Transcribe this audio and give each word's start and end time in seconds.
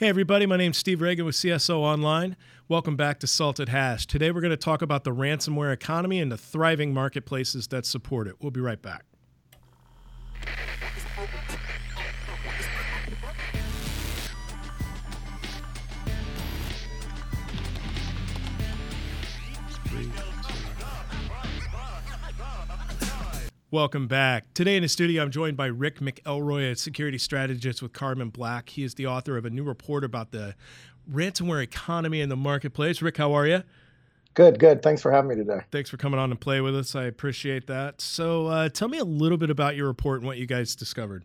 Hey, 0.00 0.08
everybody, 0.08 0.46
my 0.46 0.56
name's 0.56 0.78
Steve 0.78 1.00
Ragan 1.00 1.26
with 1.26 1.34
CSO 1.34 1.80
Online. 1.80 2.34
Welcome 2.68 2.96
back 2.96 3.20
to 3.20 3.26
Salted 3.26 3.68
Hash. 3.68 4.06
Today, 4.06 4.30
we're 4.30 4.40
going 4.40 4.48
to 4.48 4.56
talk 4.56 4.80
about 4.80 5.04
the 5.04 5.10
ransomware 5.10 5.74
economy 5.74 6.22
and 6.22 6.32
the 6.32 6.38
thriving 6.38 6.94
marketplaces 6.94 7.68
that 7.68 7.84
support 7.84 8.26
it. 8.26 8.36
We'll 8.40 8.50
be 8.50 8.62
right 8.62 8.80
back. 8.80 9.04
Welcome 23.72 24.08
back. 24.08 24.52
Today 24.52 24.74
in 24.74 24.82
the 24.82 24.88
studio, 24.88 25.22
I'm 25.22 25.30
joined 25.30 25.56
by 25.56 25.66
Rick 25.66 26.00
McElroy, 26.00 26.72
a 26.72 26.74
security 26.74 27.18
strategist 27.18 27.80
with 27.80 27.92
Carbon 27.92 28.28
Black. 28.28 28.68
He 28.70 28.82
is 28.82 28.96
the 28.96 29.06
author 29.06 29.36
of 29.36 29.44
a 29.44 29.50
new 29.50 29.62
report 29.62 30.02
about 30.02 30.32
the 30.32 30.56
ransomware 31.08 31.62
economy 31.62 32.20
in 32.20 32.28
the 32.28 32.36
marketplace. 32.36 33.00
Rick, 33.00 33.18
how 33.18 33.32
are 33.32 33.46
you? 33.46 33.62
Good, 34.34 34.58
good. 34.58 34.82
Thanks 34.82 35.00
for 35.00 35.12
having 35.12 35.28
me 35.28 35.36
today. 35.36 35.60
Thanks 35.70 35.88
for 35.88 35.98
coming 35.98 36.18
on 36.18 36.32
and 36.32 36.40
play 36.40 36.60
with 36.60 36.74
us. 36.74 36.96
I 36.96 37.04
appreciate 37.04 37.68
that. 37.68 38.00
So, 38.00 38.48
uh, 38.48 38.70
tell 38.70 38.88
me 38.88 38.98
a 38.98 39.04
little 39.04 39.38
bit 39.38 39.50
about 39.50 39.76
your 39.76 39.86
report 39.86 40.18
and 40.18 40.26
what 40.26 40.38
you 40.38 40.46
guys 40.46 40.74
discovered. 40.74 41.24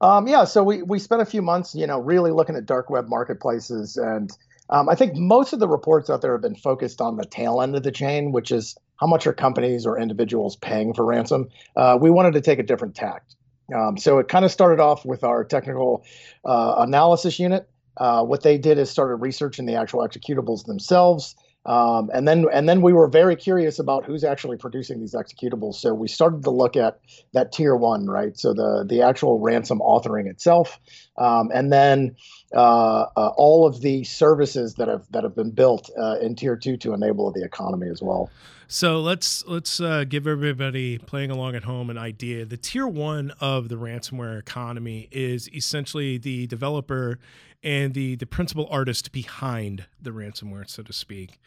Um, 0.00 0.28
yeah, 0.28 0.44
so 0.44 0.64
we 0.64 0.82
we 0.82 0.98
spent 0.98 1.20
a 1.20 1.26
few 1.26 1.42
months, 1.42 1.74
you 1.74 1.86
know, 1.86 2.00
really 2.00 2.30
looking 2.30 2.56
at 2.56 2.64
dark 2.64 2.88
web 2.88 3.06
marketplaces, 3.06 3.98
and 3.98 4.30
um, 4.70 4.88
I 4.88 4.94
think 4.94 5.16
most 5.16 5.52
of 5.52 5.60
the 5.60 5.68
reports 5.68 6.10
out 6.10 6.22
there 6.22 6.32
have 6.32 6.42
been 6.42 6.54
focused 6.54 7.00
on 7.00 7.16
the 7.16 7.24
tail 7.24 7.60
end 7.60 7.74
of 7.74 7.82
the 7.82 7.92
chain, 7.92 8.32
which 8.32 8.50
is 8.50 8.76
how 8.96 9.06
much 9.06 9.26
are 9.26 9.32
companies 9.32 9.86
or 9.86 9.98
individuals 9.98 10.56
paying 10.56 10.92
for 10.92 11.04
ransom? 11.04 11.48
Uh, 11.76 11.98
we 12.00 12.10
wanted 12.10 12.34
to 12.34 12.40
take 12.40 12.58
a 12.58 12.62
different 12.62 12.94
tact. 12.94 13.36
Um, 13.74 13.96
so 13.96 14.18
it 14.18 14.28
kind 14.28 14.44
of 14.44 14.50
started 14.50 14.80
off 14.80 15.04
with 15.04 15.24
our 15.24 15.44
technical 15.44 16.04
uh, 16.44 16.76
analysis 16.78 17.38
unit. 17.38 17.68
Uh, 17.96 18.22
what 18.24 18.42
they 18.42 18.58
did 18.58 18.78
is 18.78 18.90
started 18.90 19.16
researching 19.16 19.66
the 19.66 19.74
actual 19.74 20.00
executables 20.00 20.64
themselves. 20.64 21.34
Um, 21.68 22.10
and 22.14 22.26
then 22.26 22.46
and 22.50 22.66
then 22.66 22.80
we 22.80 22.94
were 22.94 23.08
very 23.08 23.36
curious 23.36 23.78
about 23.78 24.06
who's 24.06 24.24
actually 24.24 24.56
producing 24.56 25.00
these 25.00 25.14
executables. 25.14 25.74
So 25.74 25.92
we 25.92 26.08
started 26.08 26.42
to 26.44 26.50
look 26.50 26.76
at 26.76 26.98
that 27.34 27.52
tier 27.52 27.76
one, 27.76 28.06
right? 28.06 28.38
So 28.38 28.54
the 28.54 28.86
the 28.88 29.02
actual 29.02 29.38
ransom 29.38 29.80
authoring 29.80 30.26
itself, 30.30 30.80
um, 31.18 31.50
and 31.52 31.70
then 31.70 32.16
uh, 32.54 33.04
uh, 33.14 33.32
all 33.36 33.66
of 33.66 33.82
the 33.82 34.02
services 34.04 34.76
that 34.76 34.88
have 34.88 35.04
that 35.10 35.24
have 35.24 35.36
been 35.36 35.50
built 35.50 35.90
uh, 36.00 36.16
in 36.22 36.34
tier 36.36 36.56
two 36.56 36.78
to 36.78 36.94
enable 36.94 37.30
the 37.32 37.44
economy 37.44 37.90
as 37.90 38.00
well. 38.00 38.30
So 38.66 39.00
let's 39.00 39.46
let's 39.46 39.78
uh, 39.78 40.04
give 40.08 40.26
everybody 40.26 40.96
playing 40.96 41.30
along 41.30 41.54
at 41.54 41.64
home 41.64 41.90
an 41.90 41.98
idea. 41.98 42.46
The 42.46 42.56
tier 42.56 42.88
one 42.88 43.32
of 43.40 43.68
the 43.68 43.74
ransomware 43.76 44.38
economy 44.38 45.08
is 45.10 45.52
essentially 45.54 46.16
the 46.16 46.46
developer 46.46 47.18
and 47.62 47.94
the 47.94 48.16
the 48.16 48.26
principal 48.26 48.66
artist 48.70 49.12
behind 49.12 49.86
the 50.00 50.10
ransomware, 50.10 50.68
so 50.68 50.82
to 50.82 50.92
speak. 50.92 51.40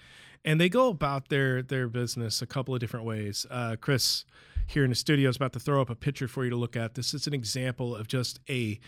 And 0.43 0.59
they 0.59 0.69
go 0.69 0.89
about 0.89 1.29
their 1.29 1.61
their 1.61 1.87
business 1.87 2.41
a 2.41 2.47
couple 2.47 2.73
of 2.73 2.79
different 2.79 3.05
ways. 3.05 3.45
Uh, 3.49 3.75
Chris 3.79 4.25
here 4.67 4.83
in 4.83 4.89
the 4.89 4.95
studio 4.95 5.29
is 5.29 5.35
about 5.35 5.53
to 5.53 5.59
throw 5.59 5.81
up 5.81 5.89
a 5.89 5.95
picture 5.95 6.27
for 6.27 6.43
you 6.43 6.49
to 6.49 6.55
look 6.55 6.75
at. 6.75 6.95
This 6.95 7.13
is 7.13 7.27
an 7.27 7.33
example 7.33 7.95
of 7.95 8.07
just 8.07 8.39
a 8.49 8.79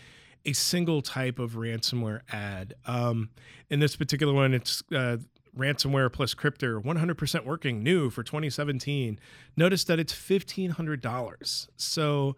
a 0.46 0.52
single 0.52 1.00
type 1.00 1.38
of 1.38 1.52
ransomware 1.52 2.20
ad. 2.30 2.74
Um, 2.86 3.30
in 3.70 3.80
this 3.80 3.96
particular 3.96 4.34
one, 4.34 4.52
it's 4.52 4.82
uh, 4.94 5.16
ransomware 5.56 6.12
plus 6.12 6.34
crypto 6.34 6.80
100% 6.80 7.44
working 7.44 7.82
new 7.82 8.10
for 8.10 8.22
2017 8.24 9.18
notice 9.56 9.84
that 9.84 10.00
it's 10.00 10.12
$1500 10.12 11.68
so 11.76 12.36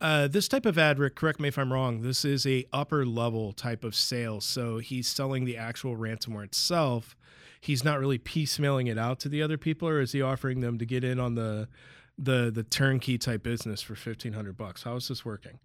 uh, 0.00 0.28
this 0.28 0.48
type 0.48 0.66
of 0.66 0.78
ad, 0.78 0.98
Rick, 0.98 1.14
correct 1.14 1.40
me 1.40 1.48
if 1.48 1.58
I'm 1.58 1.72
wrong. 1.72 2.02
This 2.02 2.24
is 2.24 2.46
a 2.46 2.64
upper 2.72 3.04
level 3.04 3.52
type 3.52 3.84
of 3.84 3.94
sale. 3.94 4.40
So 4.40 4.78
he's 4.78 5.08
selling 5.08 5.44
the 5.44 5.56
actual 5.56 5.96
ransomware 5.96 6.44
itself. 6.44 7.16
He's 7.60 7.84
not 7.84 8.00
really 8.00 8.18
piecemealing 8.18 8.90
it 8.90 8.98
out 8.98 9.20
to 9.20 9.28
the 9.28 9.42
other 9.42 9.58
people, 9.58 9.86
or 9.88 10.00
is 10.00 10.12
he 10.12 10.22
offering 10.22 10.60
them 10.60 10.78
to 10.78 10.86
get 10.86 11.04
in 11.04 11.20
on 11.20 11.34
the 11.34 11.68
the 12.16 12.50
the 12.50 12.62
turnkey 12.62 13.18
type 13.18 13.42
business 13.42 13.82
for 13.82 13.94
fifteen 13.94 14.32
hundred 14.32 14.56
bucks? 14.56 14.84
How 14.84 14.96
is 14.96 15.08
this 15.08 15.24
working? 15.24 15.58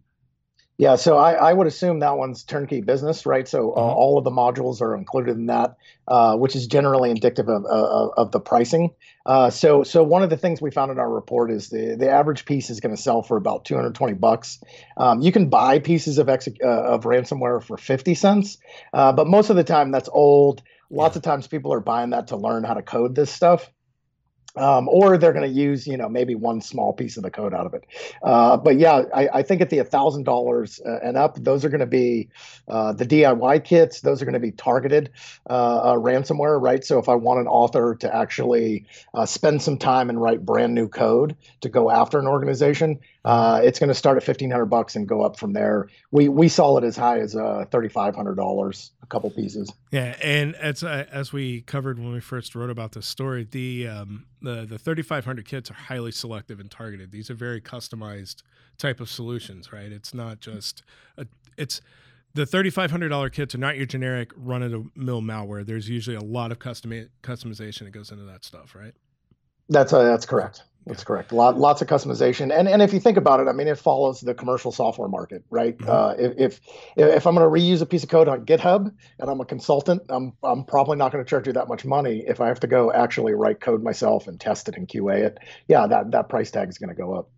Yeah, 0.78 0.96
so 0.96 1.18
I, 1.18 1.34
I, 1.34 1.53
would 1.53 1.68
assume 1.68 2.00
that 2.00 2.18
one's 2.18 2.44
turnkey 2.44 2.81
business, 2.81 3.25
right? 3.25 3.47
So 3.47 3.72
uh, 3.72 3.80
mm-hmm. 3.80 3.97
all 3.97 4.18
of 4.18 4.25
the 4.25 4.31
modules 4.31 4.81
are 4.81 4.94
included 4.94 5.38
in 5.38 5.46
that, 5.46 5.78
uh, 6.06 6.36
which 6.36 6.53
is 6.53 6.68
generally 6.68 7.12
indicative 7.12 7.47
of, 7.47 7.66
of, 7.66 8.12
of 8.18 8.31
the 8.31 8.41
pricing. 8.41 8.91
Uh, 9.25 9.50
so 9.50 9.84
so 9.84 10.03
one 10.03 10.22
of 10.22 10.30
the 10.30 10.36
things 10.36 10.62
we 10.62 10.72
found 10.72 10.91
in 10.91 11.00
our 11.00 11.09
report 11.09 11.50
is 11.50 11.69
the 11.69 11.96
the 11.97 12.09
average 12.09 12.44
piece 12.44 12.69
is 12.69 12.81
going 12.81 12.94
to 12.94 13.02
sell 13.02 13.22
for 13.22 13.38
about 13.38 13.63
220 13.63 14.13
bucks. 14.16 14.62
Um, 14.97 15.22
you 15.22 15.31
can 15.31 15.47
buy 15.47 15.80
pieces 15.80 16.18
of 16.18 16.28
ex- 16.28 16.50
uh, 16.62 16.68
of 16.68 17.03
ransomware 17.03 17.63
for 17.63 17.78
50 17.78 18.13
cents, 18.13 18.57
uh, 18.94 19.13
but 19.13 19.28
most 19.28 19.50
of 19.50 19.56
the 19.56 19.63
time 19.63 19.92
that's 19.92 20.09
old. 20.12 20.62
Lots 20.92 21.16
yeah. 21.16 21.19
of 21.19 21.24
times 21.24 21.47
people 21.47 21.74
are 21.74 21.80
buying 21.80 22.12
that 22.12 22.28
to 22.28 22.36
learn 22.36 22.63
how 22.63 22.75
to 22.75 22.84
code 22.84 23.16
this 23.16 23.31
stuff 23.31 23.72
um, 24.57 24.88
or 24.89 25.17
they're 25.17 25.33
going 25.33 25.47
to 25.47 25.55
use 25.55 25.85
you 25.88 25.97
know 25.97 26.09
maybe 26.09 26.35
one 26.35 26.61
small 26.61 26.93
piece 26.93 27.17
of 27.17 27.23
the 27.23 27.31
code 27.31 27.53
out 27.53 27.66
of 27.66 27.73
it. 27.73 27.83
Uh, 28.23 28.57
but 28.57 28.77
yeah 28.77 29.03
I, 29.13 29.29
I, 29.33 29.43
think 29.43 29.61
at 29.61 29.69
the 29.69 29.83
thousand 29.83 30.23
dollars 30.23 30.81
uh, 30.85 30.99
and 31.03 31.17
up 31.17 31.35
those 31.43 31.66
are 31.66 31.69
going 31.69 31.79
to 31.79 31.85
be 31.85 32.29
uh, 32.67 32.94
the 32.94 33.05
diy 33.05 33.63
kits. 33.63 34.01
Those 34.01 34.21
are 34.21 34.25
going 34.25 34.33
to 34.33 34.39
be 34.39 34.51
targeted 34.51 35.11
uh, 35.49 35.53
uh, 35.53 35.95
ransomware 35.95 36.61
right? 36.61 36.83
So 36.83 36.99
if 36.99 37.09
i 37.09 37.15
want 37.15 37.39
an 37.39 37.47
author 37.47 37.95
to 37.95 38.15
actually 38.15 38.85
uh, 39.13 39.25
spend 39.25 39.61
some 39.61 39.77
time 39.77 40.09
and 40.09 40.21
write 40.21 40.45
brand 40.45 40.73
new 40.73 40.88
code 40.88 41.35
to 41.61 41.69
go 41.69 41.91
after 41.91 42.19
an 42.19 42.27
organization 42.27 42.99
it's 43.25 43.80
going 43.80 43.90
to 43.90 43.96
start 43.96 44.18
at 44.18 44.28
1500 44.28 44.66
bucks 44.66 44.96
and 44.96 45.08
go 45.08 45.22
up 45.22 45.38
from 45.38 45.53
there 45.53 45.88
we 46.12 46.30
we 46.30 46.47
saw 46.47 46.78
it 46.78 46.84
as 46.84 46.96
high 46.96 47.19
as 47.19 47.34
$3500 47.36 48.90
a 49.02 49.06
couple 49.08 49.30
pieces 49.30 49.72
yeah 49.91 50.16
and 50.22 50.56
as 50.56 50.84
as 50.84 51.34
we 51.34 51.62
covered 51.62 52.00
when 52.00 52.13
we 52.13 52.19
first 52.19 52.56
wrote 52.56 52.69
about 52.69 52.91
this 52.91 53.06
story 53.06 53.47
the 53.52 53.88
um, 53.88 54.25
the 54.41 54.66
the 54.66 54.78
3500 54.78 55.46
kits 55.46 55.72
are 55.72 55.75
highly 55.75 56.12
selective 56.12 56.59
and 56.59 56.69
targeted. 56.69 57.12
These 57.12 57.30
are 57.30 57.34
very 57.34 57.62
customized 57.62 58.44
type 58.78 59.00
of 59.00 59.09
solutions, 59.09 59.72
right? 59.72 59.92
It's 59.92 60.13
not 60.13 60.40
just 60.40 60.84
a, 61.18 61.25
it's 61.57 61.81
the 62.34 62.46
$3500 62.46 63.31
kits 63.31 63.56
are 63.56 63.59
not 63.59 63.78
your 63.78 63.86
generic 63.86 64.31
run 64.36 64.62
of 64.62 64.72
the 64.72 64.86
mill 64.96 65.22
malware. 65.22 65.66
There's 65.66 65.88
usually 65.88 66.18
a 66.18 66.22
lot 66.22 66.52
of 66.52 66.59
custom 66.59 67.09
customization 67.24 67.86
that 67.86 67.92
goes 67.92 68.12
into 68.12 68.25
that 68.25 68.44
stuff, 68.44 68.75
right? 68.75 68.94
That's 69.69 69.94
uh, 69.94 70.03
that's 70.03 70.25
correct. 70.25 70.63
That's 70.88 71.03
correct. 71.03 71.31
Lot, 71.31 71.57
lots 71.57 71.81
of 71.81 71.88
customization, 71.88 72.56
and 72.56 72.68
and 72.68 72.79
if 72.81 72.94
you 72.94 73.00
think 73.00 73.18
about 73.18 73.40
it, 73.40 73.47
I 73.47 73.53
mean, 73.53 73.68
it 73.68 73.78
follows 73.78 74.22
the 74.22 74.35
commercial 74.35 74.72
software 74.72 75.07
market, 75.07 75.44
right? 75.50 75.75
Mm-hmm. 75.75 75.90
Uh, 75.90 76.13
if, 76.18 76.38
if 76.38 76.62
if 76.96 77.25
I'm 77.25 77.34
going 77.35 77.46
to 77.46 77.50
reuse 77.50 77.81
a 77.81 77.88
piece 77.88 78.03
of 78.03 78.09
code 78.09 78.28
on 78.28 78.46
GitHub 78.46 78.94
and 79.19 79.29
I'm 79.29 79.41
a 79.41 79.45
consultant, 79.45 80.03
I'm 80.09 80.34
I'm 80.44 80.63
probably 80.63 80.97
not 80.97 81.12
going 81.12 81.24
to 81.24 81.29
charge 81.29 81.47
you 81.47 81.53
that 81.53 81.68
much 81.68 81.85
money. 81.85 82.24
If 82.28 82.40
I 82.40 82.47
have 82.47 82.59
to 82.59 82.68
go 82.68 82.91
actually 82.91 83.34
write 83.34 83.62
code 83.62 83.81
myself 83.81 84.28
and 84.28 84.40
test 84.40 84.69
it 84.69 84.75
and 84.78 84.88
QA 84.88 85.22
it, 85.22 85.40
yeah, 85.68 85.88
that 85.88 86.12
that 86.12 86.29
price 86.29 86.51
tag 86.51 86.69
is 86.69 86.78
going 86.78 86.90
to 86.90 86.95
go 86.95 87.16
up. 87.16 87.29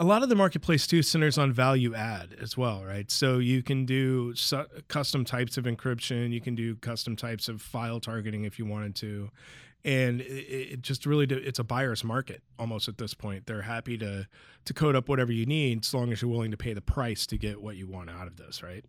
A 0.00 0.04
lot 0.04 0.22
of 0.22 0.28
the 0.28 0.36
marketplace 0.36 0.86
too 0.86 1.02
centers 1.02 1.36
on 1.36 1.52
value 1.52 1.92
add 1.92 2.36
as 2.40 2.56
well, 2.56 2.84
right? 2.84 3.10
So 3.10 3.38
you 3.38 3.64
can 3.64 3.84
do 3.84 4.32
su- 4.34 4.66
custom 4.86 5.24
types 5.24 5.58
of 5.58 5.64
encryption, 5.64 6.30
you 6.30 6.40
can 6.40 6.54
do 6.54 6.76
custom 6.76 7.16
types 7.16 7.48
of 7.48 7.60
file 7.60 7.98
targeting 7.98 8.44
if 8.44 8.60
you 8.60 8.64
wanted 8.64 8.94
to 8.96 9.30
and 9.84 10.20
it, 10.20 10.24
it 10.24 10.82
just 10.82 11.06
really 11.06 11.26
it's 11.26 11.58
a 11.58 11.64
buyer's 11.64 12.04
market 12.04 12.42
almost 12.58 12.88
at 12.88 12.98
this 12.98 13.14
point. 13.14 13.46
They're 13.46 13.62
happy 13.62 13.96
to 13.98 14.26
to 14.64 14.74
code 14.74 14.96
up 14.96 15.08
whatever 15.08 15.32
you 15.32 15.46
need, 15.46 15.84
as 15.84 15.94
long 15.94 16.12
as 16.12 16.22
you're 16.22 16.30
willing 16.30 16.50
to 16.50 16.56
pay 16.56 16.74
the 16.74 16.80
price 16.80 17.26
to 17.28 17.38
get 17.38 17.62
what 17.62 17.76
you 17.76 17.86
want 17.86 18.10
out 18.10 18.26
of 18.26 18.36
this, 18.36 18.62
right? 18.62 18.84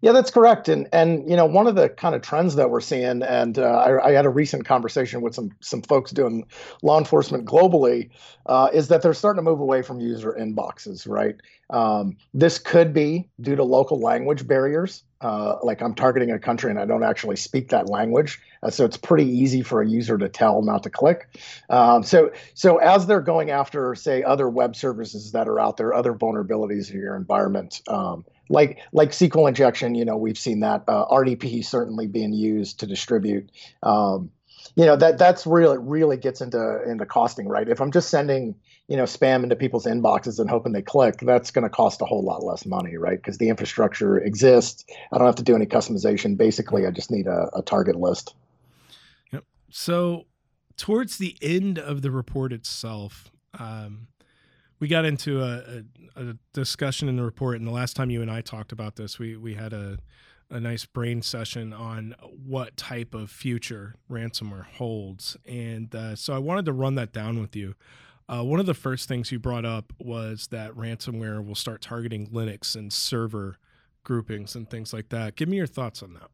Yeah, 0.00 0.12
that's 0.12 0.30
correct. 0.30 0.68
And 0.68 0.88
and 0.92 1.28
you 1.28 1.36
know 1.36 1.46
one 1.46 1.66
of 1.66 1.76
the 1.76 1.88
kind 1.88 2.14
of 2.14 2.22
trends 2.22 2.56
that 2.56 2.70
we're 2.70 2.80
seeing, 2.80 3.22
and 3.22 3.58
uh, 3.58 3.62
I, 3.62 4.08
I, 4.08 4.12
had 4.12 4.26
a 4.26 4.30
recent 4.30 4.64
conversation 4.64 5.22
with 5.22 5.34
some 5.34 5.50
some 5.60 5.82
folks 5.82 6.10
doing 6.10 6.44
law 6.82 6.98
enforcement 6.98 7.44
globally, 7.44 8.10
uh, 8.46 8.68
is 8.72 8.88
that 8.88 9.02
they're 9.02 9.14
starting 9.14 9.44
to 9.44 9.48
move 9.48 9.60
away 9.60 9.82
from 9.82 10.00
user 10.00 10.36
inboxes. 10.38 11.08
Right. 11.08 11.36
Um, 11.70 12.16
this 12.34 12.58
could 12.58 12.92
be 12.92 13.28
due 13.40 13.56
to 13.56 13.64
local 13.64 14.00
language 14.00 14.46
barriers. 14.46 15.04
Uh, 15.20 15.56
like 15.62 15.80
I'm 15.80 15.94
targeting 15.94 16.32
a 16.32 16.38
country 16.38 16.68
and 16.68 16.80
I 16.80 16.84
don't 16.84 17.04
actually 17.04 17.36
speak 17.36 17.68
that 17.68 17.88
language, 17.88 18.40
uh, 18.64 18.70
so 18.70 18.84
it's 18.84 18.96
pretty 18.96 19.24
easy 19.24 19.62
for 19.62 19.80
a 19.80 19.88
user 19.88 20.18
to 20.18 20.28
tell 20.28 20.62
not 20.62 20.82
to 20.82 20.90
click. 20.90 21.38
Um, 21.70 22.02
so, 22.02 22.32
so 22.54 22.78
as 22.78 23.06
they're 23.06 23.20
going 23.20 23.50
after, 23.52 23.94
say, 23.94 24.24
other 24.24 24.48
web 24.48 24.74
services 24.74 25.30
that 25.30 25.46
are 25.46 25.60
out 25.60 25.76
there, 25.76 25.94
other 25.94 26.12
vulnerabilities 26.12 26.90
in 26.90 26.98
your 26.98 27.14
environment, 27.14 27.82
um, 27.86 28.24
like 28.48 28.78
like 28.92 29.10
SQL 29.10 29.48
injection, 29.48 29.94
you 29.94 30.04
know, 30.04 30.16
we've 30.16 30.38
seen 30.38 30.60
that 30.60 30.84
uh, 30.88 31.06
RDP 31.06 31.64
certainly 31.64 32.06
being 32.06 32.32
used 32.32 32.80
to 32.80 32.86
distribute. 32.86 33.50
Um, 33.82 34.30
you 34.76 34.86
know 34.86 34.96
that 34.96 35.18
that's 35.18 35.46
really 35.46 35.78
really 35.78 36.16
gets 36.16 36.40
into 36.40 36.82
into 36.88 37.04
costing, 37.04 37.48
right? 37.48 37.68
If 37.68 37.80
I'm 37.80 37.90
just 37.90 38.08
sending 38.08 38.54
you 38.88 38.96
know 38.96 39.04
spam 39.04 39.42
into 39.42 39.56
people's 39.56 39.86
inboxes 39.86 40.38
and 40.38 40.48
hoping 40.48 40.72
they 40.72 40.82
click 40.82 41.18
that's 41.20 41.50
going 41.50 41.64
to 41.64 41.70
cost 41.70 42.00
a 42.00 42.04
whole 42.04 42.22
lot 42.22 42.42
less 42.42 42.64
money 42.64 42.96
right? 42.96 43.16
Because 43.16 43.38
the 43.38 43.48
infrastructure 43.48 44.18
exists. 44.18 44.84
I 45.12 45.18
don't 45.18 45.26
have 45.26 45.36
to 45.36 45.42
do 45.42 45.54
any 45.54 45.66
customization. 45.66 46.36
Basically 46.36 46.86
i 46.86 46.90
just 46.90 47.10
need 47.10 47.26
a, 47.26 47.50
a 47.54 47.62
target 47.62 47.96
list. 47.96 48.34
Yep. 49.32 49.44
So 49.70 50.26
towards 50.76 51.18
the 51.18 51.36
end 51.42 51.78
of 51.78 52.02
the 52.02 52.10
report 52.10 52.52
itself 52.52 53.30
um, 53.58 54.08
we 54.82 54.88
got 54.88 55.04
into 55.04 55.40
a, 55.40 55.84
a, 56.16 56.30
a, 56.30 56.34
discussion 56.52 57.08
in 57.08 57.14
the 57.14 57.22
report 57.22 57.56
and 57.56 57.64
the 57.64 57.72
last 57.72 57.94
time 57.94 58.10
you 58.10 58.20
and 58.20 58.30
i 58.30 58.40
talked 58.40 58.72
about 58.72 58.96
this 58.96 59.16
we 59.18 59.36
we 59.36 59.54
had 59.54 59.72
a 59.72 59.96
a 60.52 60.60
nice 60.60 60.84
brain 60.84 61.22
session 61.22 61.72
on 61.72 62.14
what 62.46 62.76
type 62.76 63.14
of 63.14 63.30
future 63.30 63.94
ransomware 64.10 64.66
holds. 64.66 65.36
And 65.46 65.92
uh, 65.94 66.14
so 66.14 66.34
I 66.34 66.38
wanted 66.38 66.66
to 66.66 66.72
run 66.72 66.94
that 66.96 67.12
down 67.12 67.40
with 67.40 67.56
you. 67.56 67.74
Uh, 68.28 68.44
one 68.44 68.60
of 68.60 68.66
the 68.66 68.74
first 68.74 69.08
things 69.08 69.32
you 69.32 69.38
brought 69.38 69.64
up 69.64 69.92
was 69.98 70.48
that 70.48 70.72
ransomware 70.72 71.44
will 71.44 71.54
start 71.54 71.80
targeting 71.80 72.28
Linux 72.28 72.76
and 72.76 72.92
server 72.92 73.56
groupings 74.04 74.54
and 74.54 74.68
things 74.68 74.92
like 74.92 75.08
that. 75.08 75.36
Give 75.36 75.48
me 75.48 75.56
your 75.56 75.66
thoughts 75.66 76.02
on 76.02 76.14
that. 76.14 76.28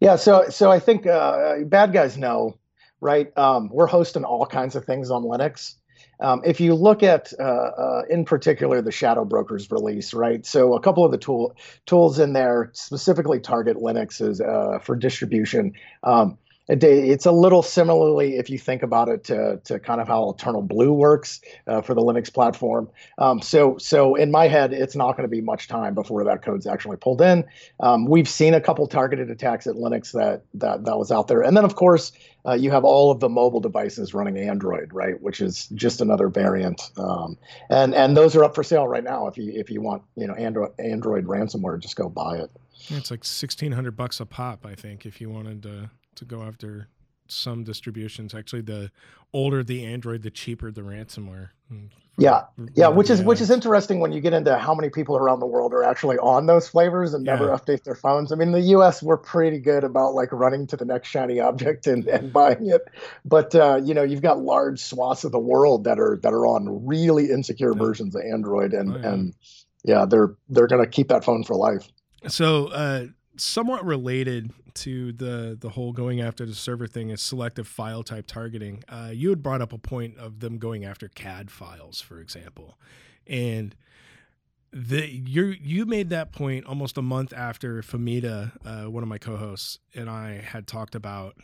Yeah, 0.00 0.16
so 0.16 0.48
so 0.48 0.72
I 0.72 0.80
think 0.80 1.06
uh, 1.06 1.60
bad 1.66 1.92
guys 1.92 2.18
know, 2.18 2.58
right? 3.00 3.36
Um, 3.38 3.68
we're 3.68 3.86
hosting 3.86 4.24
all 4.24 4.44
kinds 4.44 4.74
of 4.74 4.84
things 4.86 5.10
on 5.10 5.22
Linux. 5.22 5.74
Um, 6.20 6.42
if 6.44 6.60
you 6.60 6.74
look 6.74 7.02
at, 7.02 7.32
uh, 7.38 7.42
uh, 7.42 8.02
in 8.10 8.24
particular, 8.24 8.82
the 8.82 8.90
Shadow 8.90 9.24
Brokers 9.24 9.70
release, 9.70 10.14
right? 10.14 10.44
So 10.44 10.74
a 10.74 10.80
couple 10.80 11.04
of 11.04 11.12
the 11.12 11.18
tool 11.18 11.56
tools 11.86 12.18
in 12.18 12.32
there 12.32 12.70
specifically 12.72 13.40
target 13.40 13.76
Linux 13.76 14.20
as, 14.20 14.40
uh, 14.40 14.78
for 14.82 14.96
distribution. 14.96 15.74
Um, 16.02 16.38
it's 16.68 17.26
a 17.26 17.32
little 17.32 17.62
similarly 17.62 18.36
if 18.36 18.50
you 18.50 18.58
think 18.58 18.82
about 18.82 19.08
it 19.08 19.24
to, 19.24 19.60
to 19.64 19.78
kind 19.78 20.00
of 20.00 20.08
how 20.08 20.30
Eternal 20.30 20.62
Blue 20.62 20.92
works 20.92 21.40
uh, 21.66 21.80
for 21.80 21.94
the 21.94 22.02
Linux 22.02 22.32
platform. 22.32 22.90
Um, 23.16 23.40
so 23.40 23.78
so 23.78 24.14
in 24.14 24.30
my 24.30 24.48
head, 24.48 24.72
it's 24.72 24.94
not 24.94 25.12
going 25.16 25.24
to 25.24 25.30
be 25.30 25.40
much 25.40 25.68
time 25.68 25.94
before 25.94 26.24
that 26.24 26.42
code's 26.42 26.66
actually 26.66 26.98
pulled 26.98 27.22
in. 27.22 27.44
Um, 27.80 28.04
we've 28.06 28.28
seen 28.28 28.54
a 28.54 28.60
couple 28.60 28.86
targeted 28.86 29.30
attacks 29.30 29.66
at 29.66 29.76
Linux 29.76 30.12
that 30.12 30.42
that 30.54 30.84
that 30.84 30.98
was 30.98 31.10
out 31.10 31.28
there, 31.28 31.40
and 31.42 31.56
then 31.56 31.64
of 31.64 31.74
course 31.74 32.12
uh, 32.46 32.52
you 32.52 32.70
have 32.70 32.84
all 32.84 33.10
of 33.10 33.20
the 33.20 33.28
mobile 33.28 33.60
devices 33.60 34.12
running 34.14 34.36
Android, 34.38 34.92
right, 34.92 35.20
which 35.22 35.40
is 35.40 35.68
just 35.74 36.00
another 36.00 36.28
variant. 36.28 36.90
Um, 36.98 37.38
and 37.70 37.94
and 37.94 38.16
those 38.16 38.36
are 38.36 38.44
up 38.44 38.54
for 38.54 38.62
sale 38.62 38.86
right 38.86 39.04
now. 39.04 39.26
If 39.26 39.38
you 39.38 39.52
if 39.54 39.70
you 39.70 39.80
want 39.80 40.02
you 40.16 40.26
know 40.26 40.34
Android 40.34 40.72
Android 40.78 41.24
ransomware, 41.24 41.78
just 41.80 41.96
go 41.96 42.08
buy 42.10 42.38
it. 42.38 42.50
Yeah, 42.88 42.98
it's 42.98 43.10
like 43.10 43.24
sixteen 43.24 43.72
hundred 43.72 43.96
bucks 43.96 44.20
a 44.20 44.26
pop, 44.26 44.64
I 44.64 44.74
think, 44.74 45.04
if 45.06 45.20
you 45.20 45.30
wanted 45.30 45.62
to 45.64 45.90
to 46.18 46.24
go 46.24 46.42
after 46.42 46.88
some 47.28 47.64
distributions. 47.64 48.34
Actually, 48.34 48.62
the 48.62 48.90
older 49.32 49.62
the 49.62 49.84
Android, 49.84 50.22
the 50.22 50.30
cheaper 50.30 50.70
the 50.70 50.82
ransomware. 50.82 51.50
Hmm, 51.68 51.86
yeah, 52.16 52.44
yeah, 52.74 52.88
which 52.88 53.10
is 53.10 53.22
which 53.22 53.40
is 53.40 53.48
interesting 53.48 54.00
when 54.00 54.10
you 54.10 54.20
get 54.20 54.32
into 54.32 54.58
how 54.58 54.74
many 54.74 54.90
people 54.90 55.16
around 55.16 55.38
the 55.38 55.46
world 55.46 55.72
are 55.72 55.84
actually 55.84 56.18
on 56.18 56.46
those 56.46 56.68
flavors 56.68 57.14
and 57.14 57.22
never 57.22 57.46
yeah. 57.46 57.56
update 57.56 57.84
their 57.84 57.94
phones. 57.94 58.32
I 58.32 58.34
mean, 58.34 58.50
the 58.50 58.60
U.S. 58.60 59.02
we're 59.02 59.18
pretty 59.18 59.60
good 59.60 59.84
about 59.84 60.14
like 60.14 60.32
running 60.32 60.66
to 60.68 60.76
the 60.76 60.84
next 60.84 61.08
shiny 61.08 61.38
object 61.38 61.86
and, 61.86 62.06
and 62.08 62.32
buying 62.32 62.70
it, 62.70 62.88
but 63.24 63.54
uh, 63.54 63.80
you 63.84 63.94
know, 63.94 64.02
you've 64.02 64.22
got 64.22 64.40
large 64.40 64.80
swaths 64.80 65.22
of 65.22 65.30
the 65.30 65.38
world 65.38 65.84
that 65.84 66.00
are 66.00 66.18
that 66.22 66.32
are 66.32 66.44
on 66.46 66.86
really 66.86 67.30
insecure 67.30 67.72
yeah. 67.72 67.78
versions 67.78 68.16
of 68.16 68.22
Android, 68.22 68.72
and 68.72 68.96
oh, 68.96 68.98
yeah. 68.98 69.12
and 69.12 69.34
yeah, 69.84 70.04
they're 70.04 70.34
they're 70.48 70.66
gonna 70.66 70.88
keep 70.88 71.08
that 71.08 71.24
phone 71.24 71.44
for 71.44 71.54
life. 71.54 71.88
So, 72.26 72.66
uh, 72.66 73.06
somewhat 73.40 73.84
related 73.84 74.52
to 74.74 75.12
the 75.12 75.56
the 75.58 75.70
whole 75.70 75.92
going 75.92 76.20
after 76.20 76.46
the 76.46 76.54
server 76.54 76.86
thing 76.86 77.10
is 77.10 77.20
selective 77.20 77.66
file 77.66 78.02
type 78.02 78.26
targeting. 78.26 78.82
Uh, 78.88 79.10
you 79.12 79.30
had 79.30 79.42
brought 79.42 79.60
up 79.60 79.72
a 79.72 79.78
point 79.78 80.16
of 80.18 80.40
them 80.40 80.58
going 80.58 80.84
after 80.84 81.08
CAD 81.08 81.50
files, 81.50 82.00
for 82.00 82.20
example, 82.20 82.78
and 83.26 83.74
the 84.72 85.08
you 85.08 85.46
you 85.46 85.86
made 85.86 86.10
that 86.10 86.32
point 86.32 86.66
almost 86.66 86.98
a 86.98 87.02
month 87.02 87.32
after 87.32 87.82
Fahmida, 87.82 88.52
uh, 88.64 88.90
one 88.90 89.02
of 89.02 89.08
my 89.08 89.18
co-hosts, 89.18 89.78
and 89.94 90.10
I 90.10 90.40
had 90.40 90.66
talked 90.66 90.94
about 90.94 91.36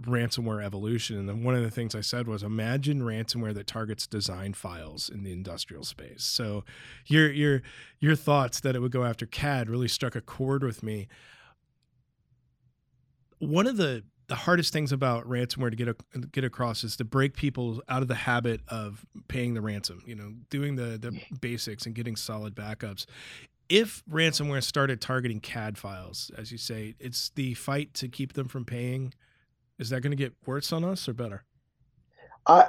ransomware 0.00 0.64
evolution. 0.64 1.18
And 1.18 1.28
then 1.28 1.44
one 1.44 1.54
of 1.54 1.62
the 1.62 1.70
things 1.70 1.94
I 1.94 2.00
said 2.00 2.26
was 2.26 2.42
imagine 2.42 3.02
ransomware 3.02 3.54
that 3.54 3.66
targets 3.66 4.06
design 4.06 4.54
files 4.54 5.08
in 5.08 5.22
the 5.22 5.32
industrial 5.32 5.84
space. 5.84 6.24
So 6.24 6.64
your 7.06 7.30
your 7.30 7.62
your 8.00 8.16
thoughts 8.16 8.60
that 8.60 8.74
it 8.74 8.80
would 8.80 8.92
go 8.92 9.04
after 9.04 9.26
CAD 9.26 9.68
really 9.68 9.88
struck 9.88 10.16
a 10.16 10.20
chord 10.20 10.62
with 10.62 10.82
me. 10.82 11.08
One 13.38 13.66
of 13.66 13.76
the 13.76 14.04
the 14.28 14.36
hardest 14.36 14.72
things 14.72 14.92
about 14.92 15.28
ransomware 15.28 15.70
to 15.70 15.76
get 15.76 15.88
a, 15.88 15.96
get 16.32 16.44
across 16.44 16.84
is 16.84 16.96
to 16.96 17.04
break 17.04 17.36
people 17.36 17.82
out 17.88 18.00
of 18.00 18.08
the 18.08 18.14
habit 18.14 18.62
of 18.68 19.04
paying 19.28 19.52
the 19.52 19.60
ransom, 19.60 20.02
you 20.06 20.14
know, 20.14 20.32
doing 20.48 20.76
the 20.76 20.98
the 20.98 21.20
basics 21.40 21.86
and 21.86 21.94
getting 21.94 22.16
solid 22.16 22.54
backups 22.54 23.06
if 23.68 24.02
ransomware 24.04 24.62
started 24.62 25.00
targeting 25.00 25.40
CAD 25.40 25.78
files, 25.78 26.30
as 26.36 26.52
you 26.52 26.58
say, 26.58 26.94
it's 26.98 27.30
the 27.30 27.54
fight 27.54 27.94
to 27.94 28.06
keep 28.06 28.34
them 28.34 28.46
from 28.46 28.66
paying 28.66 29.14
is 29.82 29.90
that 29.90 30.00
going 30.00 30.12
to 30.12 30.16
get 30.16 30.32
worse 30.46 30.72
on 30.72 30.84
us 30.84 31.08
or 31.08 31.12
better? 31.12 31.44
I 32.46 32.68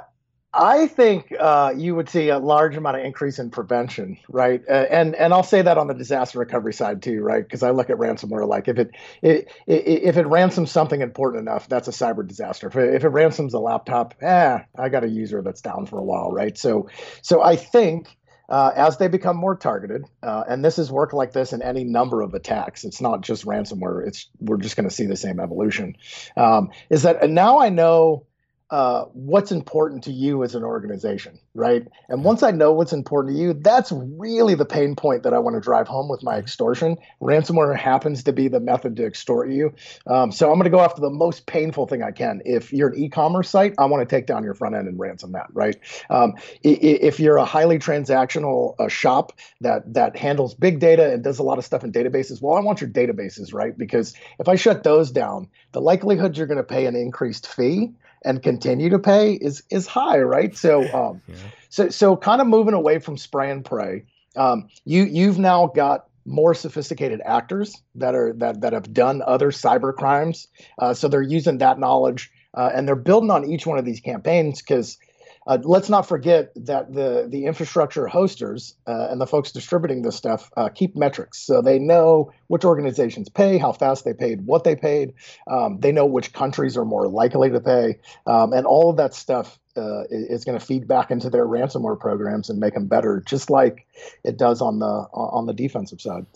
I 0.52 0.86
think 0.86 1.32
uh, 1.38 1.72
you 1.76 1.96
would 1.96 2.08
see 2.08 2.28
a 2.28 2.38
large 2.38 2.76
amount 2.76 2.96
of 2.96 3.04
increase 3.04 3.38
in 3.38 3.50
prevention, 3.50 4.18
right? 4.28 4.62
Uh, 4.68 4.86
and 4.90 5.14
and 5.14 5.32
I'll 5.32 5.42
say 5.42 5.62
that 5.62 5.78
on 5.78 5.86
the 5.86 5.94
disaster 5.94 6.38
recovery 6.38 6.72
side 6.72 7.02
too, 7.02 7.22
right? 7.22 7.42
Because 7.42 7.62
I 7.62 7.70
look 7.70 7.90
at 7.90 7.96
ransomware 7.96 8.46
like 8.46 8.68
if 8.68 8.78
it, 8.78 8.90
it, 9.22 9.48
if 9.66 10.16
it 10.16 10.26
ransoms 10.26 10.70
something 10.70 11.00
important 11.00 11.40
enough, 11.48 11.68
that's 11.68 11.88
a 11.88 11.92
cyber 11.92 12.26
disaster. 12.26 12.68
If 12.68 12.76
it, 12.76 12.94
if 12.94 13.04
it 13.04 13.08
ransoms 13.08 13.54
a 13.54 13.58
laptop, 13.58 14.14
eh, 14.20 14.58
I 14.76 14.88
got 14.88 15.02
a 15.02 15.08
user 15.08 15.42
that's 15.42 15.60
down 15.60 15.86
for 15.86 15.98
a 15.98 16.04
while, 16.04 16.30
right? 16.30 16.56
So 16.58 16.88
so 17.22 17.42
I 17.42 17.56
think 17.56 18.16
uh, 18.48 18.72
as 18.74 18.98
they 18.98 19.08
become 19.08 19.36
more 19.36 19.56
targeted, 19.56 20.04
uh, 20.22 20.44
and 20.48 20.64
this 20.64 20.78
is 20.78 20.90
work 20.90 21.12
like 21.12 21.32
this 21.32 21.52
in 21.52 21.62
any 21.62 21.84
number 21.84 22.20
of 22.20 22.34
attacks. 22.34 22.84
It's 22.84 23.00
not 23.00 23.22
just 23.22 23.44
ransomware. 23.44 24.06
It's 24.06 24.28
we're 24.40 24.58
just 24.58 24.76
going 24.76 24.88
to 24.88 24.94
see 24.94 25.06
the 25.06 25.16
same 25.16 25.40
evolution. 25.40 25.96
Um, 26.36 26.70
is 26.90 27.02
that 27.02 27.28
now 27.30 27.58
I 27.58 27.70
know 27.70 28.26
uh, 28.74 29.04
what's 29.12 29.52
important 29.52 30.02
to 30.02 30.10
you 30.10 30.42
as 30.42 30.56
an 30.56 30.64
organization, 30.64 31.38
right? 31.54 31.86
And 32.08 32.24
once 32.24 32.42
I 32.42 32.50
know 32.50 32.72
what's 32.72 32.92
important 32.92 33.36
to 33.36 33.40
you, 33.40 33.52
that's 33.52 33.92
really 33.92 34.56
the 34.56 34.64
pain 34.64 34.96
point 34.96 35.22
that 35.22 35.32
I 35.32 35.38
want 35.38 35.54
to 35.54 35.60
drive 35.60 35.86
home 35.86 36.08
with 36.08 36.24
my 36.24 36.34
extortion. 36.38 36.96
Ransomware 37.22 37.78
happens 37.78 38.24
to 38.24 38.32
be 38.32 38.48
the 38.48 38.58
method 38.58 38.96
to 38.96 39.06
extort 39.06 39.52
you. 39.52 39.72
Um, 40.08 40.32
so 40.32 40.50
I'm 40.50 40.56
going 40.56 40.64
to 40.64 40.70
go 40.70 40.80
after 40.80 41.00
the 41.00 41.08
most 41.08 41.46
painful 41.46 41.86
thing 41.86 42.02
I 42.02 42.10
can. 42.10 42.42
If 42.44 42.72
you're 42.72 42.88
an 42.88 42.98
e-commerce 42.98 43.48
site, 43.48 43.74
I 43.78 43.84
want 43.84 44.00
to 44.00 44.12
take 44.12 44.26
down 44.26 44.42
your 44.42 44.54
front 44.54 44.74
end 44.74 44.88
and 44.88 44.98
ransom 44.98 45.30
that, 45.34 45.46
right? 45.52 45.76
Um, 46.10 46.34
if 46.64 47.20
you're 47.20 47.36
a 47.36 47.44
highly 47.44 47.78
transactional 47.78 48.74
uh, 48.80 48.88
shop 48.88 49.38
that 49.60 49.94
that 49.94 50.16
handles 50.16 50.52
big 50.52 50.80
data 50.80 51.12
and 51.12 51.22
does 51.22 51.38
a 51.38 51.44
lot 51.44 51.58
of 51.58 51.64
stuff 51.64 51.84
in 51.84 51.92
databases, 51.92 52.42
well, 52.42 52.56
I 52.56 52.60
want 52.60 52.80
your 52.80 52.90
databases, 52.90 53.54
right? 53.54 53.78
Because 53.78 54.14
if 54.40 54.48
I 54.48 54.56
shut 54.56 54.82
those 54.82 55.12
down, 55.12 55.48
the 55.70 55.80
likelihood 55.80 56.36
you're 56.36 56.48
going 56.48 56.58
to 56.58 56.64
pay 56.64 56.86
an 56.86 56.96
increased 56.96 57.46
fee 57.46 57.92
and 58.24 58.42
continue 58.42 58.90
to 58.90 58.98
pay 58.98 59.34
is 59.34 59.62
is 59.70 59.86
high, 59.86 60.18
right? 60.18 60.56
So 60.56 60.82
um, 60.94 61.22
yeah. 61.28 61.36
so 61.68 61.88
so 61.88 62.16
kind 62.16 62.40
of 62.40 62.46
moving 62.46 62.74
away 62.74 62.98
from 62.98 63.16
spray 63.16 63.50
and 63.50 63.64
pray. 63.64 64.04
Um, 64.36 64.68
you 64.84 65.04
you've 65.04 65.38
now 65.38 65.66
got 65.66 66.06
more 66.26 66.54
sophisticated 66.54 67.20
actors 67.24 67.74
that 67.94 68.14
are 68.14 68.32
that 68.34 68.60
that 68.62 68.72
have 68.72 68.92
done 68.92 69.22
other 69.26 69.50
cyber 69.50 69.94
crimes. 69.94 70.48
Uh, 70.78 70.94
so 70.94 71.08
they're 71.08 71.22
using 71.22 71.58
that 71.58 71.78
knowledge 71.78 72.30
uh, 72.54 72.70
and 72.74 72.88
they're 72.88 72.96
building 72.96 73.30
on 73.30 73.44
each 73.44 73.66
one 73.66 73.78
of 73.78 73.84
these 73.84 74.00
campaigns 74.00 74.62
because 74.62 74.98
uh, 75.46 75.58
let's 75.62 75.88
not 75.88 76.06
forget 76.06 76.52
that 76.56 76.92
the 76.92 77.26
the 77.28 77.46
infrastructure 77.46 78.06
hosters 78.06 78.74
uh, 78.86 79.08
and 79.10 79.20
the 79.20 79.26
folks 79.26 79.52
distributing 79.52 80.02
this 80.02 80.16
stuff 80.16 80.50
uh, 80.56 80.68
keep 80.68 80.96
metrics, 80.96 81.38
so 81.38 81.60
they 81.60 81.78
know 81.78 82.32
which 82.46 82.64
organizations 82.64 83.28
pay, 83.28 83.58
how 83.58 83.72
fast 83.72 84.04
they 84.04 84.14
paid, 84.14 84.46
what 84.46 84.64
they 84.64 84.76
paid. 84.76 85.14
Um, 85.46 85.80
they 85.80 85.92
know 85.92 86.06
which 86.06 86.32
countries 86.32 86.76
are 86.76 86.84
more 86.84 87.08
likely 87.08 87.50
to 87.50 87.60
pay, 87.60 87.98
um, 88.26 88.52
and 88.52 88.66
all 88.66 88.90
of 88.90 88.96
that 88.96 89.14
stuff 89.14 89.58
uh, 89.76 90.04
is 90.10 90.44
going 90.44 90.58
to 90.58 90.64
feed 90.64 90.88
back 90.88 91.10
into 91.10 91.30
their 91.30 91.46
ransomware 91.46 91.98
programs 91.98 92.48
and 92.48 92.58
make 92.58 92.74
them 92.74 92.86
better, 92.86 93.22
just 93.26 93.50
like 93.50 93.86
it 94.22 94.36
does 94.38 94.60
on 94.60 94.78
the 94.78 94.86
on 94.86 95.46
the 95.46 95.54
defensive 95.54 96.00
side. 96.00 96.26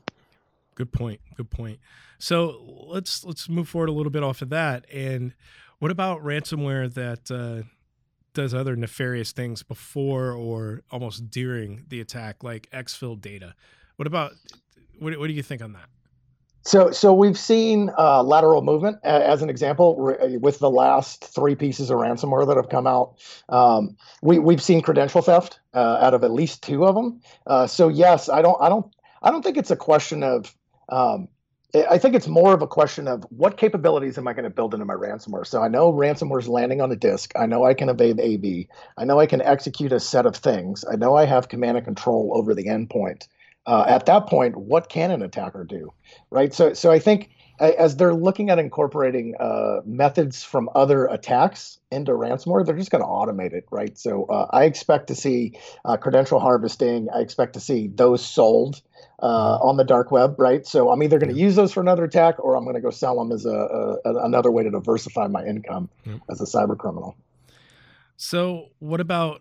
Good 0.74 0.92
point. 0.92 1.20
Good 1.36 1.50
point. 1.50 1.80
So 2.18 2.86
let's 2.88 3.24
let's 3.24 3.48
move 3.48 3.68
forward 3.68 3.88
a 3.88 3.92
little 3.92 4.10
bit 4.10 4.22
off 4.22 4.42
of 4.42 4.50
that. 4.50 4.86
And 4.92 5.34
what 5.78 5.90
about 5.90 6.22
ransomware 6.22 6.92
that 6.94 7.30
uh, 7.30 7.66
does 8.35 8.54
other 8.54 8.76
nefarious 8.76 9.32
things 9.32 9.62
before 9.62 10.32
or 10.32 10.82
almost 10.90 11.30
during 11.30 11.85
the 11.88 12.00
attack, 12.00 12.42
like 12.42 12.68
exfil 12.70 13.20
data. 13.20 13.54
What 13.97 14.06
about 14.06 14.32
what, 14.99 15.18
what 15.18 15.26
do 15.26 15.32
you 15.32 15.42
think 15.42 15.62
on 15.62 15.73
that? 15.73 15.88
So, 16.62 16.90
so 16.90 17.14
we've 17.14 17.38
seen 17.38 17.90
uh, 17.97 18.23
lateral 18.23 18.61
movement 18.61 18.99
as 19.02 19.40
an 19.40 19.49
example 19.49 20.14
with 20.40 20.58
the 20.58 20.68
last 20.68 21.25
three 21.25 21.54
pieces 21.54 21.88
of 21.88 21.99
ransomware 21.99 22.47
that 22.47 22.56
have 22.56 22.68
come 22.68 22.87
out. 22.87 23.14
Um, 23.49 23.97
we 24.20 24.38
we've 24.38 24.62
seen 24.62 24.82
credential 24.82 25.23
theft 25.23 25.61
uh, 25.73 25.99
out 26.00 26.12
of 26.12 26.25
at 26.25 26.30
least 26.30 26.62
two 26.62 26.85
of 26.85 26.94
them. 26.94 27.23
Uh, 27.47 27.66
so 27.66 27.88
yes, 27.88 28.28
I 28.28 28.42
don't 28.42 28.61
I 28.61 28.68
don't 28.68 28.94
I 29.23 29.30
don't 29.30 29.42
think 29.42 29.56
it's 29.56 29.70
a 29.70 29.76
question 29.76 30.23
of 30.23 30.54
um, 30.90 31.28
I 31.75 31.98
think 31.98 32.14
it's 32.14 32.26
more 32.26 32.54
of 32.54 32.62
a 32.62 32.66
question 32.66 33.06
of 33.06 33.25
what 33.25 33.58
capabilities 33.58 34.16
am 34.16 34.26
I 34.26 34.32
going 34.32 34.44
to 34.44 34.50
build 34.50 34.72
into 34.72 34.87
my 34.87 34.94
ransomware. 34.94 35.46
So 35.46 35.62
I 35.62 35.68
know 35.68 35.92
ransomware 35.92 36.40
is 36.40 36.48
landing 36.48 36.80
on 36.80 36.90
a 36.90 36.96
disk. 36.96 37.32
I 37.37 37.44
know 37.44 37.64
I 37.64 37.75
can 37.75 37.90
evade 37.90 38.18
AV. 38.18 38.75
I 38.96 39.04
know 39.04 39.20
I 39.20 39.26
can 39.26 39.42
execute 39.42 39.92
a 39.92 40.00
set 40.00 40.25
of 40.25 40.34
things. 40.34 40.84
I 40.90 40.96
know 40.96 41.14
I 41.14 41.26
have 41.26 41.50
command 41.50 41.76
and 41.76 41.84
control 41.84 42.32
over 42.34 42.54
the 42.54 42.64
endpoint. 42.64 43.28
Uh, 43.66 43.84
at 43.87 44.06
that 44.06 44.28
point, 44.28 44.56
what 44.56 44.88
can 44.88 45.10
an 45.10 45.20
attacker 45.20 45.62
do, 45.62 45.92
right? 46.30 46.54
So, 46.54 46.72
so 46.72 46.90
I 46.90 46.98
think 46.98 47.28
as 47.60 47.96
they're 47.96 48.14
looking 48.14 48.50
at 48.50 48.58
incorporating 48.58 49.34
uh, 49.38 49.80
methods 49.84 50.42
from 50.42 50.68
other 50.74 51.06
attacks 51.06 51.78
into 51.90 52.12
ransomware, 52.12 52.64
they're 52.64 52.76
just 52.76 52.90
going 52.90 53.02
to 53.02 53.08
automate 53.08 53.52
it, 53.52 53.66
right? 53.70 53.96
So 53.98 54.24
uh, 54.24 54.46
I 54.50 54.64
expect 54.64 55.08
to 55.08 55.14
see 55.14 55.58
uh, 55.84 55.96
credential 55.96 56.38
harvesting. 56.38 57.08
I 57.14 57.20
expect 57.20 57.54
to 57.54 57.60
see 57.60 57.88
those 57.88 58.24
sold 58.24 58.80
uh, 59.20 59.26
mm-hmm. 59.26 59.68
on 59.68 59.76
the 59.76 59.84
dark 59.84 60.10
web, 60.10 60.38
right? 60.38 60.66
So 60.66 60.90
I'm 60.90 61.02
either 61.02 61.18
going 61.18 61.34
to 61.34 61.40
use 61.40 61.56
those 61.56 61.72
for 61.72 61.80
another 61.80 62.04
attack, 62.04 62.36
or 62.38 62.56
I'm 62.56 62.64
going 62.64 62.76
to 62.76 62.80
go 62.80 62.90
sell 62.90 63.18
them 63.18 63.32
as 63.32 63.46
a, 63.46 63.96
a, 64.04 64.24
another 64.24 64.50
way 64.50 64.62
to 64.62 64.70
diversify 64.70 65.26
my 65.26 65.44
income 65.44 65.88
yep. 66.04 66.20
as 66.30 66.40
a 66.40 66.44
cyber 66.44 66.76
criminal. 66.76 67.16
So 68.16 68.70
what 68.78 69.00
about 69.00 69.40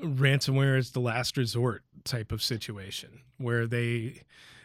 ransomware 0.00 0.78
as 0.78 0.90
the 0.90 1.00
last 1.00 1.36
resort 1.36 1.82
type 2.04 2.32
of 2.32 2.42
situation 2.42 3.20
where 3.38 3.66
they 3.66 4.22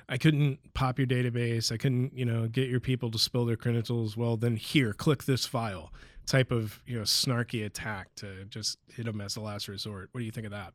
I 0.09 0.17
couldn't 0.17 0.73
pop 0.73 0.97
your 0.97 1.07
database. 1.07 1.71
I 1.71 1.77
couldn't, 1.77 2.17
you 2.17 2.25
know, 2.25 2.47
get 2.47 2.67
your 2.67 2.79
people 2.79 3.11
to 3.11 3.19
spill 3.19 3.45
their 3.45 3.55
credentials. 3.55 4.17
Well, 4.17 4.37
then 4.37 4.55
here, 4.55 4.91
click 4.91 5.25
this 5.25 5.45
file 5.45 5.93
type 6.25 6.51
of, 6.51 6.81
you 6.87 6.97
know, 6.97 7.03
snarky 7.03 7.63
attack 7.63 8.07
to 8.15 8.45
just 8.45 8.79
hit 8.87 9.05
them 9.05 9.21
as 9.21 9.35
a 9.35 9.41
last 9.41 9.67
resort. 9.67 10.09
What 10.11 10.19
do 10.19 10.25
you 10.25 10.31
think 10.31 10.45
of 10.45 10.51
that? 10.51 10.73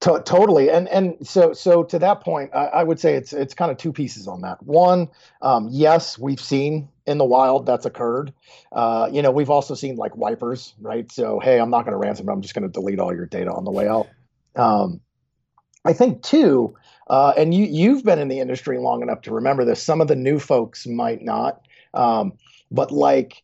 To- 0.00 0.22
totally, 0.22 0.68
and 0.68 0.88
and 0.88 1.26
so 1.26 1.54
so 1.54 1.82
to 1.84 1.98
that 2.00 2.20
point, 2.20 2.50
I, 2.54 2.66
I, 2.66 2.84
would 2.84 3.00
say 3.00 3.14
it's 3.14 3.32
it's 3.32 3.54
kind 3.54 3.70
of 3.70 3.78
two 3.78 3.94
pieces 3.94 4.28
on 4.28 4.42
that. 4.42 4.62
One, 4.62 5.08
um, 5.40 5.68
yes, 5.70 6.18
we've 6.18 6.40
seen 6.40 6.90
in 7.06 7.16
the 7.16 7.24
wild 7.24 7.64
that's 7.64 7.86
occurred. 7.86 8.34
Uh, 8.70 9.08
you 9.10 9.22
know, 9.22 9.30
we've 9.30 9.48
also 9.48 9.74
seen 9.74 9.96
like 9.96 10.14
wipers, 10.18 10.74
right? 10.82 11.10
So 11.10 11.40
hey, 11.40 11.58
I'm 11.58 11.70
not 11.70 11.86
going 11.86 11.92
to 11.92 11.96
ransom, 11.96 12.28
I'm 12.28 12.42
just 12.42 12.54
going 12.54 12.64
to 12.64 12.68
delete 12.68 13.00
all 13.00 13.14
your 13.14 13.24
data 13.24 13.50
on 13.50 13.64
the 13.64 13.70
way 13.70 13.88
out. 13.88 14.08
Um, 14.54 15.00
I 15.84 15.94
think 15.94 16.22
too, 16.22 16.76
uh, 17.10 17.34
and 17.36 17.52
you 17.52 17.66
you've 17.66 18.04
been 18.04 18.20
in 18.20 18.28
the 18.28 18.38
industry 18.38 18.78
long 18.78 19.02
enough 19.02 19.20
to 19.22 19.34
remember 19.34 19.64
this. 19.64 19.82
Some 19.82 20.00
of 20.00 20.06
the 20.06 20.14
new 20.14 20.38
folks 20.38 20.86
might 20.86 21.20
not, 21.20 21.66
um, 21.92 22.34
but 22.70 22.92
like 22.92 23.42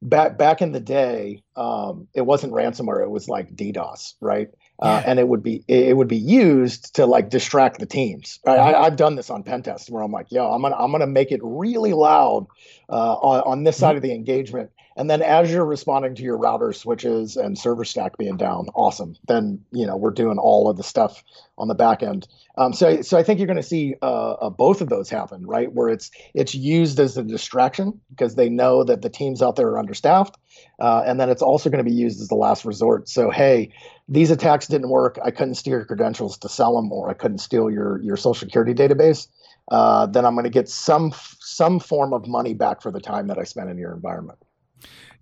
back 0.00 0.38
back 0.38 0.62
in 0.62 0.70
the 0.70 0.78
day, 0.78 1.42
um, 1.56 2.06
it 2.14 2.22
wasn't 2.22 2.52
ransomware; 2.52 3.02
it 3.02 3.10
was 3.10 3.28
like 3.28 3.56
DDoS, 3.56 4.14
right? 4.20 4.48
Uh, 4.78 5.02
and 5.04 5.18
it 5.18 5.26
would 5.26 5.42
be 5.42 5.64
it 5.66 5.96
would 5.96 6.06
be 6.06 6.16
used 6.16 6.94
to 6.94 7.04
like 7.04 7.30
distract 7.30 7.80
the 7.80 7.86
teams. 7.86 8.38
I, 8.46 8.58
I, 8.58 8.84
have 8.84 8.96
done 8.96 9.16
this 9.16 9.28
on 9.28 9.42
pen 9.42 9.64
tests 9.64 9.90
where 9.90 10.04
I'm 10.04 10.12
like, 10.12 10.30
yo, 10.30 10.48
I'm 10.48 10.62
gonna 10.62 10.76
I'm 10.76 10.92
gonna 10.92 11.08
make 11.08 11.32
it 11.32 11.40
really 11.42 11.92
loud 11.92 12.46
uh, 12.88 13.14
on, 13.14 13.40
on 13.40 13.64
this 13.64 13.76
side 13.76 13.88
mm-hmm. 13.88 13.96
of 13.96 14.02
the 14.04 14.14
engagement, 14.14 14.70
and 15.00 15.08
then 15.08 15.22
as 15.22 15.50
you're 15.50 15.64
responding 15.64 16.14
to 16.16 16.22
your 16.22 16.36
router 16.36 16.74
switches 16.74 17.38
and 17.38 17.58
server 17.58 17.86
stack 17.86 18.18
being 18.18 18.36
down, 18.36 18.66
awesome. 18.74 19.16
Then 19.26 19.64
you 19.72 19.86
know 19.86 19.96
we're 19.96 20.10
doing 20.10 20.36
all 20.36 20.68
of 20.68 20.76
the 20.76 20.82
stuff 20.82 21.24
on 21.56 21.68
the 21.68 21.74
back 21.74 22.02
end. 22.02 22.28
Um, 22.58 22.74
so 22.74 23.00
so 23.00 23.16
I 23.16 23.22
think 23.22 23.38
you're 23.40 23.46
going 23.46 23.56
to 23.56 23.62
see 23.62 23.94
uh, 24.02 24.32
uh, 24.32 24.50
both 24.50 24.82
of 24.82 24.90
those 24.90 25.08
happen, 25.08 25.46
right? 25.46 25.72
Where 25.72 25.88
it's 25.88 26.10
it's 26.34 26.54
used 26.54 27.00
as 27.00 27.16
a 27.16 27.22
distraction 27.22 27.98
because 28.10 28.34
they 28.34 28.50
know 28.50 28.84
that 28.84 29.00
the 29.00 29.08
teams 29.08 29.40
out 29.40 29.56
there 29.56 29.68
are 29.68 29.78
understaffed, 29.78 30.36
uh, 30.78 31.02
and 31.06 31.18
then 31.18 31.30
it's 31.30 31.40
also 31.40 31.70
going 31.70 31.82
to 31.82 31.90
be 31.90 31.96
used 31.96 32.20
as 32.20 32.28
the 32.28 32.34
last 32.34 32.66
resort. 32.66 33.08
So 33.08 33.30
hey, 33.30 33.72
these 34.06 34.30
attacks 34.30 34.66
didn't 34.66 34.90
work. 34.90 35.18
I 35.24 35.30
couldn't 35.30 35.54
steal 35.54 35.78
your 35.78 35.86
credentials 35.86 36.36
to 36.36 36.50
sell 36.50 36.76
them, 36.76 36.92
or 36.92 37.08
I 37.08 37.14
couldn't 37.14 37.38
steal 37.38 37.70
your 37.70 38.02
your 38.02 38.18
social 38.18 38.46
security 38.46 38.74
database. 38.74 39.28
Uh, 39.70 40.04
then 40.04 40.26
I'm 40.26 40.34
going 40.34 40.44
to 40.44 40.50
get 40.50 40.68
some 40.68 41.14
some 41.38 41.80
form 41.80 42.12
of 42.12 42.26
money 42.26 42.52
back 42.52 42.82
for 42.82 42.90
the 42.90 43.00
time 43.00 43.28
that 43.28 43.38
I 43.38 43.44
spent 43.44 43.70
in 43.70 43.78
your 43.78 43.94
environment. 43.94 44.38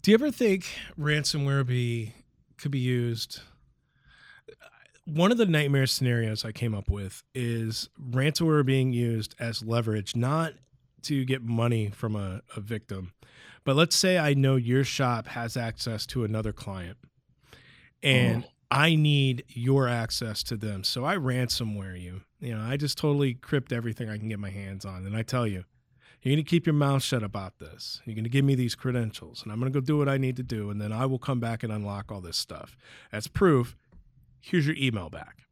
Do 0.03 0.11
you 0.11 0.15
ever 0.15 0.31
think 0.31 0.67
ransomware 0.99 1.67
be 1.67 2.15
could 2.57 2.71
be 2.71 2.79
used? 2.79 3.41
One 5.05 5.33
of 5.33 5.39
the 5.39 5.47
nightmare 5.47 5.87
scenarios 5.87 6.45
I 6.45 6.53
came 6.53 6.75
up 6.75 6.91
with 6.91 7.23
is 7.35 7.89
ransomware 7.99 8.65
being 8.65 8.93
used 8.93 9.35
as 9.39 9.63
leverage, 9.63 10.15
not 10.15 10.53
to 11.03 11.25
get 11.25 11.43
money 11.43 11.89
from 11.89 12.15
a, 12.15 12.43
a 12.57 12.61
victim, 12.61 13.13
but 13.65 13.77
let's 13.77 13.97
say 13.97 14.19
I 14.19 14.35
know 14.35 14.57
your 14.57 14.85
shop 14.85 15.29
has 15.29 15.57
access 15.57 16.07
to 16.07 16.25
another 16.25 16.53
client 16.53 16.99
and 18.03 18.45
oh. 18.45 18.49
I 18.71 18.95
need 18.95 19.45
your 19.49 19.89
access 19.89 20.43
to 20.45 20.57
them. 20.57 20.85
So 20.85 21.05
I 21.05 21.17
ransomware 21.17 22.01
you. 22.01 22.23
You 22.41 22.55
know, 22.55 22.61
I 22.61 22.77
just 22.77 22.99
totally 22.99 23.35
crypt 23.35 23.73
everything 23.73 24.09
I 24.09 24.19
can 24.19 24.29
get 24.29 24.39
my 24.39 24.51
hands 24.51 24.85
on. 24.85 25.07
And 25.07 25.17
I 25.17 25.23
tell 25.23 25.47
you, 25.47 25.65
you're 26.23 26.35
going 26.35 26.45
to 26.45 26.49
keep 26.49 26.67
your 26.67 26.75
mouth 26.75 27.03
shut 27.03 27.23
about 27.23 27.59
this. 27.59 28.01
You're 28.05 28.15
going 28.15 28.25
to 28.25 28.31
give 28.31 28.45
me 28.45 28.55
these 28.55 28.75
credentials, 28.75 29.43
and 29.43 29.53
I'm 29.53 29.61
going 29.61 29.73
to 29.73 29.81
go 29.81 29.85
do 29.85 29.97
what 29.97 30.09
I 30.09 30.19
need 30.19 30.37
to 30.37 30.43
do, 30.43 30.71
and 30.71 30.81
then 30.81 30.93
I 30.93 31.07
will 31.07 31.19
come 31.19 31.39
back 31.39 31.63
and 31.63 31.73
unlock 31.73 32.11
all 32.11 32.21
this 32.21 32.37
stuff. 32.37 32.77
As 33.13 33.29
proof, 33.29 33.77
here's 34.41 34.67
your 34.67 34.77
email 34.77 35.11
back. 35.11 35.45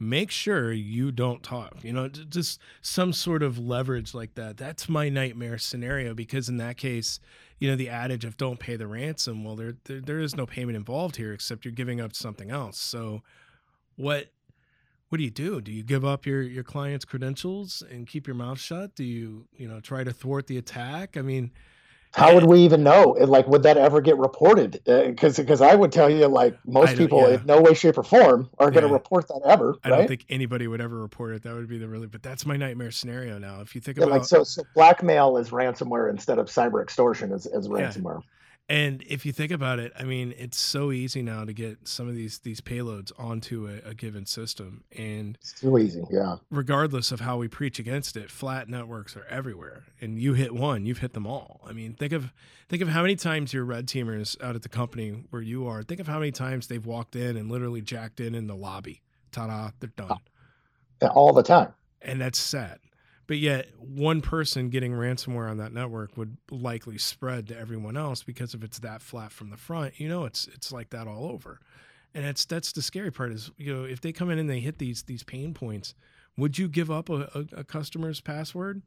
Make 0.00 0.30
sure 0.30 0.72
you 0.72 1.10
don't 1.10 1.42
talk. 1.42 1.82
You 1.82 1.92
know, 1.92 2.08
just 2.08 2.60
some 2.80 3.12
sort 3.12 3.42
of 3.42 3.58
leverage 3.58 4.14
like 4.14 4.34
that. 4.36 4.56
That's 4.56 4.88
my 4.88 5.08
nightmare 5.08 5.58
scenario 5.58 6.14
because 6.14 6.48
in 6.48 6.56
that 6.58 6.76
case, 6.76 7.18
you 7.58 7.68
know, 7.68 7.74
the 7.74 7.88
adage 7.88 8.24
of 8.24 8.36
don't 8.36 8.60
pay 8.60 8.76
the 8.76 8.86
ransom. 8.86 9.44
Well, 9.44 9.56
there, 9.56 9.74
there, 9.84 10.00
there 10.00 10.20
is 10.20 10.36
no 10.36 10.46
payment 10.46 10.76
involved 10.76 11.16
here 11.16 11.32
except 11.32 11.64
you're 11.64 11.72
giving 11.72 12.00
up 12.00 12.14
something 12.14 12.50
else. 12.50 12.78
So, 12.78 13.22
what 13.96 14.28
what 15.08 15.18
do 15.18 15.24
you 15.24 15.30
do? 15.30 15.60
Do 15.60 15.72
you 15.72 15.82
give 15.82 16.04
up 16.04 16.26
your 16.26 16.42
your 16.42 16.64
client's 16.64 17.04
credentials 17.04 17.82
and 17.90 18.06
keep 18.06 18.26
your 18.26 18.36
mouth 18.36 18.58
shut? 18.58 18.94
Do 18.94 19.04
you 19.04 19.46
you 19.56 19.68
know 19.68 19.80
try 19.80 20.04
to 20.04 20.12
thwart 20.12 20.46
the 20.46 20.58
attack? 20.58 21.16
I 21.16 21.22
mean, 21.22 21.50
how 22.12 22.34
would 22.34 22.44
we 22.44 22.60
even 22.60 22.82
know? 22.82 23.16
Like, 23.18 23.46
would 23.48 23.62
that 23.62 23.76
ever 23.76 24.00
get 24.00 24.18
reported? 24.18 24.80
Because 24.84 25.38
uh, 25.38 25.42
because 25.42 25.60
I 25.60 25.74
would 25.74 25.92
tell 25.92 26.10
you, 26.10 26.26
like 26.26 26.58
most 26.66 26.96
people, 26.96 27.20
yeah. 27.22 27.36
in 27.36 27.46
no 27.46 27.60
way, 27.60 27.74
shape, 27.74 27.96
or 27.98 28.02
form, 28.02 28.50
are 28.58 28.70
going 28.70 28.86
to 28.86 28.92
report 28.92 29.28
that 29.28 29.40
ever. 29.46 29.76
I 29.84 29.90
don't 29.90 30.08
think 30.08 30.24
anybody 30.28 30.66
would 30.66 30.80
ever 30.80 30.98
report 30.98 31.34
it. 31.34 31.42
That 31.42 31.54
would 31.54 31.68
be 31.68 31.78
the 31.78 31.88
really. 31.88 32.06
But 32.06 32.22
that's 32.22 32.44
my 32.46 32.56
nightmare 32.56 32.90
scenario 32.90 33.38
now. 33.38 33.60
If 33.60 33.74
you 33.74 33.80
think 33.80 33.98
yeah, 33.98 34.04
about 34.04 34.12
like 34.12 34.24
so, 34.24 34.44
so 34.44 34.62
blackmail 34.74 35.36
is 35.36 35.50
ransomware 35.50 36.10
instead 36.10 36.38
of 36.38 36.46
cyber 36.46 36.82
extortion 36.82 37.32
is, 37.32 37.46
is 37.46 37.68
ransomware. 37.68 38.22
And 38.70 39.02
if 39.08 39.24
you 39.24 39.32
think 39.32 39.50
about 39.50 39.78
it, 39.78 39.92
I 39.98 40.04
mean, 40.04 40.34
it's 40.36 40.60
so 40.60 40.92
easy 40.92 41.22
now 41.22 41.44
to 41.44 41.54
get 41.54 41.88
some 41.88 42.06
of 42.06 42.14
these 42.14 42.40
these 42.40 42.60
payloads 42.60 43.12
onto 43.18 43.66
a, 43.66 43.88
a, 43.88 43.94
given 43.94 44.26
system, 44.26 44.84
and 44.94 45.38
it's 45.40 45.58
too 45.58 45.78
easy, 45.78 46.02
yeah. 46.10 46.36
Regardless 46.50 47.10
of 47.10 47.20
how 47.20 47.38
we 47.38 47.48
preach 47.48 47.78
against 47.78 48.14
it, 48.14 48.30
flat 48.30 48.68
networks 48.68 49.16
are 49.16 49.24
everywhere, 49.30 49.84
and 50.02 50.20
you 50.20 50.34
hit 50.34 50.54
one, 50.54 50.84
you've 50.84 50.98
hit 50.98 51.14
them 51.14 51.26
all. 51.26 51.62
I 51.66 51.72
mean, 51.72 51.94
think 51.94 52.12
of 52.12 52.30
think 52.68 52.82
of 52.82 52.88
how 52.88 53.00
many 53.00 53.16
times 53.16 53.54
your 53.54 53.64
red 53.64 53.86
teamers 53.86 54.38
out 54.42 54.54
at 54.54 54.60
the 54.60 54.68
company 54.68 55.24
where 55.30 55.40
you 55.40 55.66
are. 55.66 55.82
Think 55.82 56.00
of 56.00 56.06
how 56.06 56.18
many 56.18 56.30
times 56.30 56.66
they've 56.66 56.84
walked 56.84 57.16
in 57.16 57.38
and 57.38 57.50
literally 57.50 57.80
jacked 57.80 58.20
in 58.20 58.34
in 58.34 58.48
the 58.48 58.56
lobby. 58.56 59.00
Ta-da, 59.32 59.70
they're 59.80 59.88
done. 59.96 60.18
Ah, 61.02 61.08
all 61.08 61.32
the 61.32 61.42
time, 61.42 61.72
and 62.02 62.20
that's 62.20 62.38
sad. 62.38 62.80
But 63.28 63.36
yet, 63.36 63.68
one 63.78 64.22
person 64.22 64.70
getting 64.70 64.92
ransomware 64.92 65.50
on 65.50 65.58
that 65.58 65.72
network 65.72 66.16
would 66.16 66.38
likely 66.50 66.96
spread 66.96 67.46
to 67.48 67.58
everyone 67.58 67.94
else 67.94 68.22
because 68.22 68.54
if 68.54 68.64
it's 68.64 68.78
that 68.78 69.02
flat 69.02 69.32
from 69.32 69.50
the 69.50 69.58
front, 69.58 70.00
you 70.00 70.08
know, 70.08 70.24
it's 70.24 70.48
it's 70.48 70.72
like 70.72 70.90
that 70.90 71.06
all 71.06 71.26
over. 71.26 71.60
And 72.14 72.24
that's 72.24 72.46
that's 72.46 72.72
the 72.72 72.80
scary 72.80 73.12
part 73.12 73.30
is 73.30 73.50
you 73.58 73.72
know 73.72 73.84
if 73.84 74.00
they 74.00 74.12
come 74.12 74.30
in 74.30 74.38
and 74.38 74.48
they 74.48 74.60
hit 74.60 74.78
these 74.78 75.02
these 75.02 75.22
pain 75.22 75.52
points, 75.52 75.94
would 76.38 76.56
you 76.56 76.68
give 76.68 76.90
up 76.90 77.10
a, 77.10 77.28
a, 77.34 77.58
a 77.58 77.64
customer's 77.64 78.22
password 78.22 78.80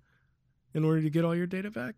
in 0.74 0.84
order 0.84 1.04
to 1.04 1.10
get 1.12 1.24
all 1.24 1.36
your 1.36 1.46
data 1.46 1.70
back? 1.70 1.94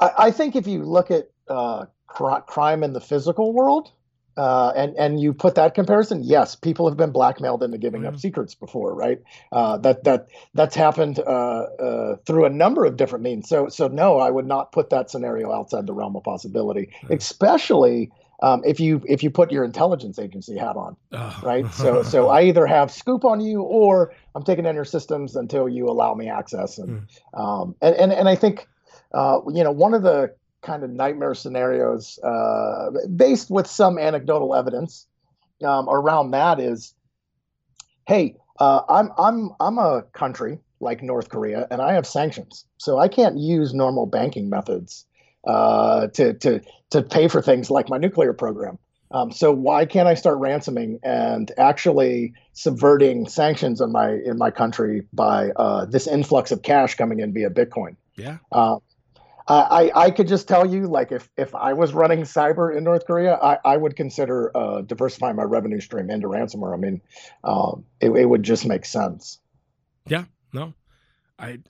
I, 0.00 0.10
I 0.18 0.30
think 0.30 0.56
if 0.56 0.66
you 0.66 0.84
look 0.84 1.10
at 1.10 1.28
uh, 1.48 1.84
cr- 2.06 2.40
crime 2.46 2.82
in 2.82 2.94
the 2.94 3.00
physical 3.00 3.52
world, 3.52 3.92
uh, 4.38 4.72
and 4.76 4.96
and 4.96 5.20
you 5.20 5.34
put 5.34 5.56
that 5.56 5.74
comparison, 5.74 6.22
yes, 6.22 6.54
people 6.54 6.88
have 6.88 6.96
been 6.96 7.10
blackmailed 7.10 7.60
into 7.64 7.76
giving 7.76 8.02
mm-hmm. 8.02 8.14
up 8.14 8.20
secrets 8.20 8.54
before, 8.54 8.94
right? 8.94 9.20
Uh, 9.50 9.76
that 9.78 10.04
that 10.04 10.28
that's 10.54 10.76
happened 10.76 11.18
uh, 11.18 11.22
uh, 11.22 12.16
through 12.24 12.44
a 12.44 12.48
number 12.48 12.84
of 12.84 12.96
different 12.96 13.24
means. 13.24 13.48
So 13.48 13.68
so 13.68 13.88
no, 13.88 14.18
I 14.18 14.30
would 14.30 14.46
not 14.46 14.70
put 14.70 14.90
that 14.90 15.10
scenario 15.10 15.52
outside 15.52 15.88
the 15.88 15.92
realm 15.92 16.14
of 16.14 16.22
possibility, 16.22 16.86
mm-hmm. 17.02 17.14
especially 17.14 18.12
um, 18.40 18.62
if 18.64 18.78
you 18.78 19.02
if 19.08 19.24
you 19.24 19.30
put 19.30 19.50
your 19.50 19.64
intelligence 19.64 20.20
agency 20.20 20.56
hat 20.56 20.76
on, 20.76 20.96
oh. 21.12 21.40
right? 21.42 21.66
So 21.72 22.04
so 22.04 22.28
I 22.28 22.42
either 22.42 22.64
have 22.64 22.92
scoop 22.92 23.24
on 23.24 23.40
you 23.40 23.62
or 23.62 24.14
I'm 24.36 24.44
taking 24.44 24.66
in 24.66 24.76
your 24.76 24.84
systems 24.84 25.34
until 25.34 25.68
you 25.68 25.88
allow 25.88 26.14
me 26.14 26.28
access, 26.28 26.78
and 26.78 27.08
mm. 27.34 27.40
um, 27.40 27.74
and, 27.82 27.96
and 27.96 28.12
and 28.12 28.28
I 28.28 28.36
think 28.36 28.68
uh, 29.12 29.40
you 29.52 29.64
know 29.64 29.72
one 29.72 29.94
of 29.94 30.04
the 30.04 30.32
kind 30.62 30.82
of 30.82 30.90
nightmare 30.90 31.34
scenarios 31.34 32.18
uh, 32.20 32.90
based 33.16 33.50
with 33.50 33.66
some 33.66 33.98
anecdotal 33.98 34.54
evidence 34.54 35.06
um, 35.64 35.88
around 35.88 36.32
that 36.32 36.60
is 36.60 36.94
hey 38.06 38.34
uh, 38.58 38.80
I'm 38.88 39.10
I'm 39.18 39.50
I'm 39.60 39.78
a 39.78 40.02
country 40.12 40.58
like 40.80 41.02
North 41.02 41.28
Korea 41.28 41.66
and 41.70 41.80
I 41.80 41.92
have 41.94 42.06
sanctions 42.06 42.64
so 42.78 42.98
I 42.98 43.08
can't 43.08 43.38
use 43.38 43.72
normal 43.72 44.06
banking 44.06 44.50
methods 44.50 45.06
uh, 45.46 46.08
to 46.08 46.34
to 46.34 46.60
to 46.90 47.02
pay 47.02 47.28
for 47.28 47.40
things 47.40 47.70
like 47.70 47.88
my 47.88 47.98
nuclear 47.98 48.32
program 48.32 48.78
um, 49.10 49.32
so 49.32 49.52
why 49.52 49.86
can't 49.86 50.06
I 50.06 50.14
start 50.14 50.38
ransoming 50.38 50.98
and 51.02 51.50
actually 51.56 52.34
subverting 52.52 53.26
sanctions 53.28 53.80
in 53.80 53.90
my 53.90 54.12
in 54.24 54.36
my 54.36 54.50
country 54.50 55.06
by 55.12 55.50
uh, 55.56 55.86
this 55.86 56.06
influx 56.06 56.50
of 56.50 56.62
cash 56.62 56.94
coming 56.94 57.20
in 57.20 57.32
via 57.32 57.48
Bitcoin? 57.48 57.96
Yeah. 58.16 58.38
I, 59.54 59.90
I 59.94 60.10
could 60.10 60.28
just 60.28 60.46
tell 60.46 60.66
you, 60.66 60.86
like, 60.86 61.10
if, 61.10 61.28
if 61.36 61.54
I 61.54 61.72
was 61.72 61.94
running 61.94 62.20
cyber 62.20 62.76
in 62.76 62.84
North 62.84 63.06
Korea, 63.06 63.34
I, 63.36 63.58
I 63.64 63.76
would 63.76 63.96
consider 63.96 64.54
uh, 64.56 64.82
diversifying 64.82 65.36
my 65.36 65.44
revenue 65.44 65.80
stream 65.80 66.10
into 66.10 66.28
ransomware. 66.28 66.74
I 66.74 66.76
mean, 66.76 67.00
um, 67.44 67.84
it, 68.00 68.10
it 68.10 68.26
would 68.26 68.42
just 68.42 68.66
make 68.66 68.84
sense. 68.84 69.38
Yeah, 70.06 70.24
no, 70.52 70.74
I, 71.38 71.60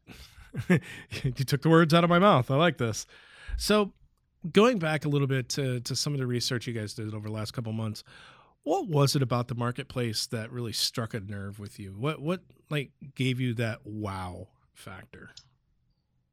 you 0.68 1.44
took 1.44 1.62
the 1.62 1.68
words 1.68 1.94
out 1.94 2.04
of 2.04 2.11
my 2.11 2.18
mouth. 2.18 2.50
I 2.50 2.56
like 2.56 2.78
this. 2.78 3.06
So, 3.56 3.92
going 4.52 4.78
back 4.78 5.04
a 5.04 5.08
little 5.08 5.26
bit 5.26 5.49
to 5.50 5.80
to 5.80 5.97
some 5.97 6.14
of 6.14 6.20
the 6.20 6.26
research 6.26 6.66
you 6.66 6.73
guys 6.73 6.94
did 6.94 7.14
over 7.14 7.28
the 7.28 7.35
last 7.35 7.52
couple 7.52 7.73
months, 7.73 8.04
what 8.62 8.88
was 8.88 9.16
it 9.16 9.23
about 9.23 9.49
the 9.49 9.54
marketplace 9.54 10.26
that 10.26 10.52
really 10.52 10.73
struck 10.73 11.14
a 11.14 11.20
nerve 11.20 11.58
with 11.58 11.78
you? 11.78 11.90
What 11.92 12.20
what 12.20 12.42
like 12.70 12.90
gave 13.14 13.40
you 13.40 13.54
that 13.54 13.80
wow 13.85 14.49
factor? 14.75 15.30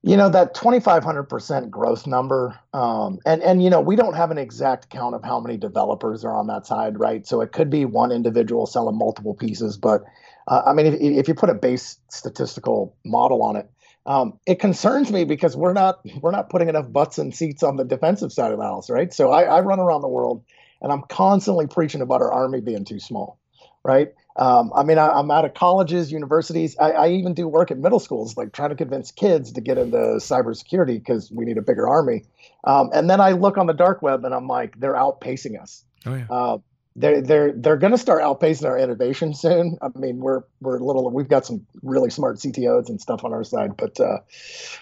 You 0.05 0.17
know 0.17 0.29
that 0.29 0.53
2,500% 0.53 1.71
growth 1.71 2.05
number, 2.05 2.59
um, 2.73 3.17
and 3.25 3.41
and 3.41 3.63
you 3.63 3.71
know 3.71 3.81
we 3.81 3.95
don't 3.95 4.13
have 4.13 4.29
an 4.29 4.37
exact 4.37 4.91
count 4.91 5.15
of 5.15 5.23
how 5.23 5.39
many 5.39 5.57
developers 5.57 6.23
are 6.23 6.35
on 6.35 6.45
that 6.45 6.67
side, 6.67 6.99
right? 6.99 7.25
So 7.25 7.41
it 7.41 7.51
could 7.51 7.71
be 7.71 7.85
one 7.85 8.11
individual 8.11 8.67
selling 8.67 8.99
multiple 8.99 9.33
pieces, 9.33 9.77
but 9.77 10.03
uh, 10.47 10.61
I 10.67 10.73
mean, 10.73 10.85
if, 10.85 10.93
if 11.01 11.27
you 11.27 11.33
put 11.33 11.49
a 11.49 11.55
base 11.55 11.97
statistical 12.09 12.95
model 13.03 13.41
on 13.41 13.55
it, 13.55 13.67
um, 14.05 14.39
it 14.45 14.59
concerns 14.59 15.11
me 15.11 15.23
because 15.23 15.57
we're 15.57 15.73
not 15.73 16.01
we're 16.21 16.29
not 16.29 16.51
putting 16.51 16.69
enough 16.69 16.91
butts 16.93 17.17
and 17.17 17.33
seats 17.33 17.63
on 17.63 17.77
the 17.77 17.83
defensive 17.83 18.31
side 18.31 18.51
of 18.51 18.59
the 18.59 18.63
house, 18.63 18.91
right? 18.91 19.11
So 19.11 19.31
I, 19.31 19.45
I 19.45 19.61
run 19.61 19.79
around 19.79 20.01
the 20.01 20.07
world 20.07 20.43
and 20.81 20.91
I'm 20.91 21.01
constantly 21.09 21.65
preaching 21.65 22.01
about 22.01 22.21
our 22.21 22.31
army 22.31 22.61
being 22.61 22.85
too 22.85 22.99
small, 22.99 23.39
right? 23.83 24.09
Um, 24.37 24.71
I 24.75 24.83
mean, 24.83 24.97
I, 24.97 25.17
am 25.17 25.31
out 25.31 25.45
of 25.45 25.53
colleges, 25.53 26.11
universities. 26.11 26.75
I, 26.77 26.91
I, 26.91 27.09
even 27.11 27.33
do 27.33 27.47
work 27.47 27.71
at 27.71 27.77
middle 27.77 27.99
schools, 27.99 28.35
like 28.35 28.51
trying 28.51 28.69
to 28.69 28.75
convince 28.75 29.09
kids 29.11 29.53
to 29.53 29.61
get 29.61 29.77
into 29.77 29.95
cybersecurity 29.95 30.99
because 30.99 31.31
we 31.31 31.45
need 31.45 31.57
a 31.57 31.61
bigger 31.61 31.87
army. 31.87 32.23
Um, 32.65 32.89
and 32.93 33.09
then 33.09 33.21
I 33.21 33.31
look 33.31 33.57
on 33.57 33.67
the 33.67 33.73
dark 33.73 34.01
web 34.01 34.25
and 34.25 34.33
I'm 34.33 34.47
like, 34.47 34.77
they're 34.77 34.95
outpacing 34.95 35.61
us. 35.61 35.85
Oh, 36.05 36.15
yeah. 36.15 36.25
Uh, 36.29 36.57
they're 36.95 37.21
they're 37.21 37.51
they're 37.51 37.77
going 37.77 37.91
to 37.91 37.97
start 37.97 38.21
outpacing 38.21 38.65
our 38.65 38.77
innovation 38.77 39.33
soon. 39.33 39.77
I 39.81 39.89
mean, 39.97 40.19
we're 40.19 40.43
we're 40.61 40.77
a 40.77 40.83
little 40.83 41.09
we've 41.11 41.27
got 41.27 41.45
some 41.45 41.65
really 41.83 42.09
smart 42.09 42.37
CTOs 42.37 42.87
and 42.87 43.01
stuff 43.01 43.25
on 43.25 43.33
our 43.33 43.43
side, 43.43 43.75
but 43.75 43.99
uh, 43.99 44.19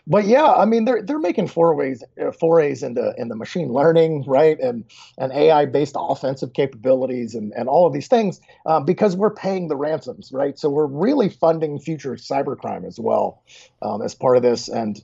but 0.05 0.25
yeah, 0.25 0.51
I 0.51 0.65
mean 0.65 0.85
they're 0.85 1.01
they're 1.01 1.19
making 1.19 1.47
forays 1.47 2.03
uh, 2.21 2.31
forays 2.31 2.83
into 2.83 3.13
into 3.17 3.35
machine 3.35 3.69
learning, 3.69 4.25
right, 4.27 4.59
and 4.59 4.85
and 5.17 5.31
AI 5.31 5.65
based 5.65 5.95
offensive 5.97 6.53
capabilities 6.53 7.33
and 7.33 7.51
and 7.55 7.67
all 7.67 7.87
of 7.87 7.93
these 7.93 8.07
things 8.07 8.39
uh, 8.67 8.79
because 8.79 9.15
we're 9.15 9.33
paying 9.33 9.67
the 9.67 9.75
ransoms, 9.75 10.31
right? 10.31 10.59
So 10.59 10.69
we're 10.69 10.85
really 10.85 11.29
funding 11.29 11.79
future 11.79 12.13
cybercrime 12.13 12.85
as 12.85 12.99
well 12.99 13.41
um, 13.81 14.03
as 14.03 14.13
part 14.13 14.37
of 14.37 14.43
this, 14.43 14.69
and 14.69 15.01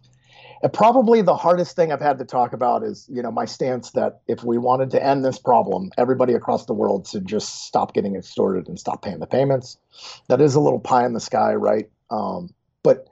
and 0.62 0.74
probably 0.74 1.22
the 1.22 1.36
hardest 1.36 1.76
thing 1.76 1.92
I've 1.92 2.02
had 2.02 2.18
to 2.20 2.26
talk 2.26 2.54
about 2.54 2.84
is, 2.84 3.08
you 3.10 3.22
know, 3.22 3.32
my 3.32 3.46
stance 3.46 3.92
that 3.92 4.22
if 4.28 4.44
we 4.44 4.58
wanted 4.58 4.92
to 4.92 5.04
end 5.04 5.24
this 5.24 5.40
problem, 5.40 5.92
everybody 5.98 6.34
across 6.34 6.66
the 6.66 6.74
world 6.74 7.08
should 7.08 7.26
just 7.26 7.66
stop 7.66 7.94
getting 7.94 8.16
extorted 8.16 8.68
and 8.68 8.80
stop 8.80 9.02
paying 9.02 9.20
the 9.20 9.28
payments. 9.28 9.78
That 10.28 10.42
is 10.42 10.56
a 10.56 10.60
little 10.60 10.80
pie 10.80 11.06
in 11.06 11.14
the 11.14 11.20
sky, 11.20 11.54
right? 11.54 11.90
Um, 12.10 12.54
but 12.84 13.08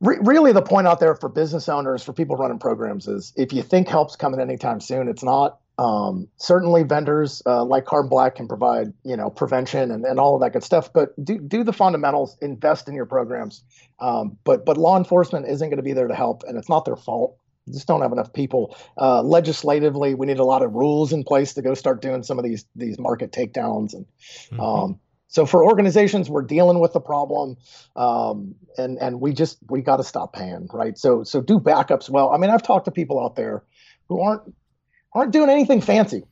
re- 0.00 0.18
really, 0.20 0.52
the 0.52 0.62
point 0.62 0.86
out 0.86 1.00
there 1.00 1.14
for 1.14 1.28
business 1.28 1.68
owners, 1.68 2.02
for 2.02 2.12
people 2.12 2.36
running 2.36 2.58
programs, 2.58 3.08
is 3.08 3.32
if 3.36 3.52
you 3.52 3.62
think 3.62 3.88
help's 3.88 4.16
coming 4.16 4.40
anytime 4.40 4.80
soon, 4.80 5.08
it's 5.08 5.22
not. 5.22 5.58
Um, 5.78 6.28
certainly, 6.38 6.84
vendors 6.84 7.42
uh, 7.44 7.64
like 7.64 7.84
Carbon 7.84 8.08
Black 8.08 8.36
can 8.36 8.48
provide, 8.48 8.94
you 9.04 9.16
know, 9.16 9.28
prevention 9.28 9.90
and, 9.90 10.04
and 10.04 10.18
all 10.18 10.34
of 10.34 10.40
that 10.40 10.52
good 10.54 10.64
stuff. 10.64 10.92
But 10.92 11.12
do 11.22 11.38
do 11.38 11.64
the 11.64 11.72
fundamentals, 11.72 12.36
invest 12.40 12.88
in 12.88 12.94
your 12.94 13.04
programs. 13.04 13.62
Um, 13.98 14.38
but 14.44 14.64
but 14.64 14.78
law 14.78 14.96
enforcement 14.96 15.46
isn't 15.46 15.68
going 15.68 15.76
to 15.76 15.82
be 15.82 15.92
there 15.92 16.08
to 16.08 16.14
help, 16.14 16.44
and 16.46 16.56
it's 16.56 16.68
not 16.68 16.86
their 16.86 16.96
fault. 16.96 17.36
We 17.66 17.74
just 17.74 17.86
don't 17.86 18.00
have 18.00 18.12
enough 18.12 18.32
people. 18.32 18.76
Uh, 18.96 19.22
legislatively, 19.22 20.14
we 20.14 20.26
need 20.26 20.38
a 20.38 20.44
lot 20.44 20.62
of 20.62 20.72
rules 20.72 21.12
in 21.12 21.24
place 21.24 21.54
to 21.54 21.62
go 21.62 21.74
start 21.74 22.00
doing 22.00 22.22
some 22.22 22.38
of 22.38 22.44
these 22.44 22.64
these 22.74 22.98
market 22.98 23.32
takedowns. 23.32 23.92
And 23.92 24.06
mm-hmm. 24.52 24.60
um, 24.60 25.00
so 25.28 25.44
for 25.44 25.62
organizations, 25.62 26.30
we're 26.30 26.42
dealing 26.42 26.78
with 26.78 26.94
the 26.94 27.00
problem, 27.00 27.58
um, 27.96 28.54
and 28.78 28.96
and 28.98 29.20
we 29.20 29.34
just 29.34 29.58
we 29.68 29.82
got 29.82 29.98
to 29.98 30.04
stop 30.04 30.32
paying, 30.32 30.68
right? 30.72 30.96
So 30.96 31.22
so 31.22 31.42
do 31.42 31.60
backups 31.60 32.08
well. 32.08 32.30
I 32.30 32.38
mean, 32.38 32.48
I've 32.48 32.62
talked 32.62 32.86
to 32.86 32.90
people 32.90 33.22
out 33.22 33.36
there 33.36 33.62
who 34.08 34.22
aren't 34.22 34.54
aren't 35.14 35.32
doing 35.32 35.50
anything 35.50 35.80
fancy 35.80 36.24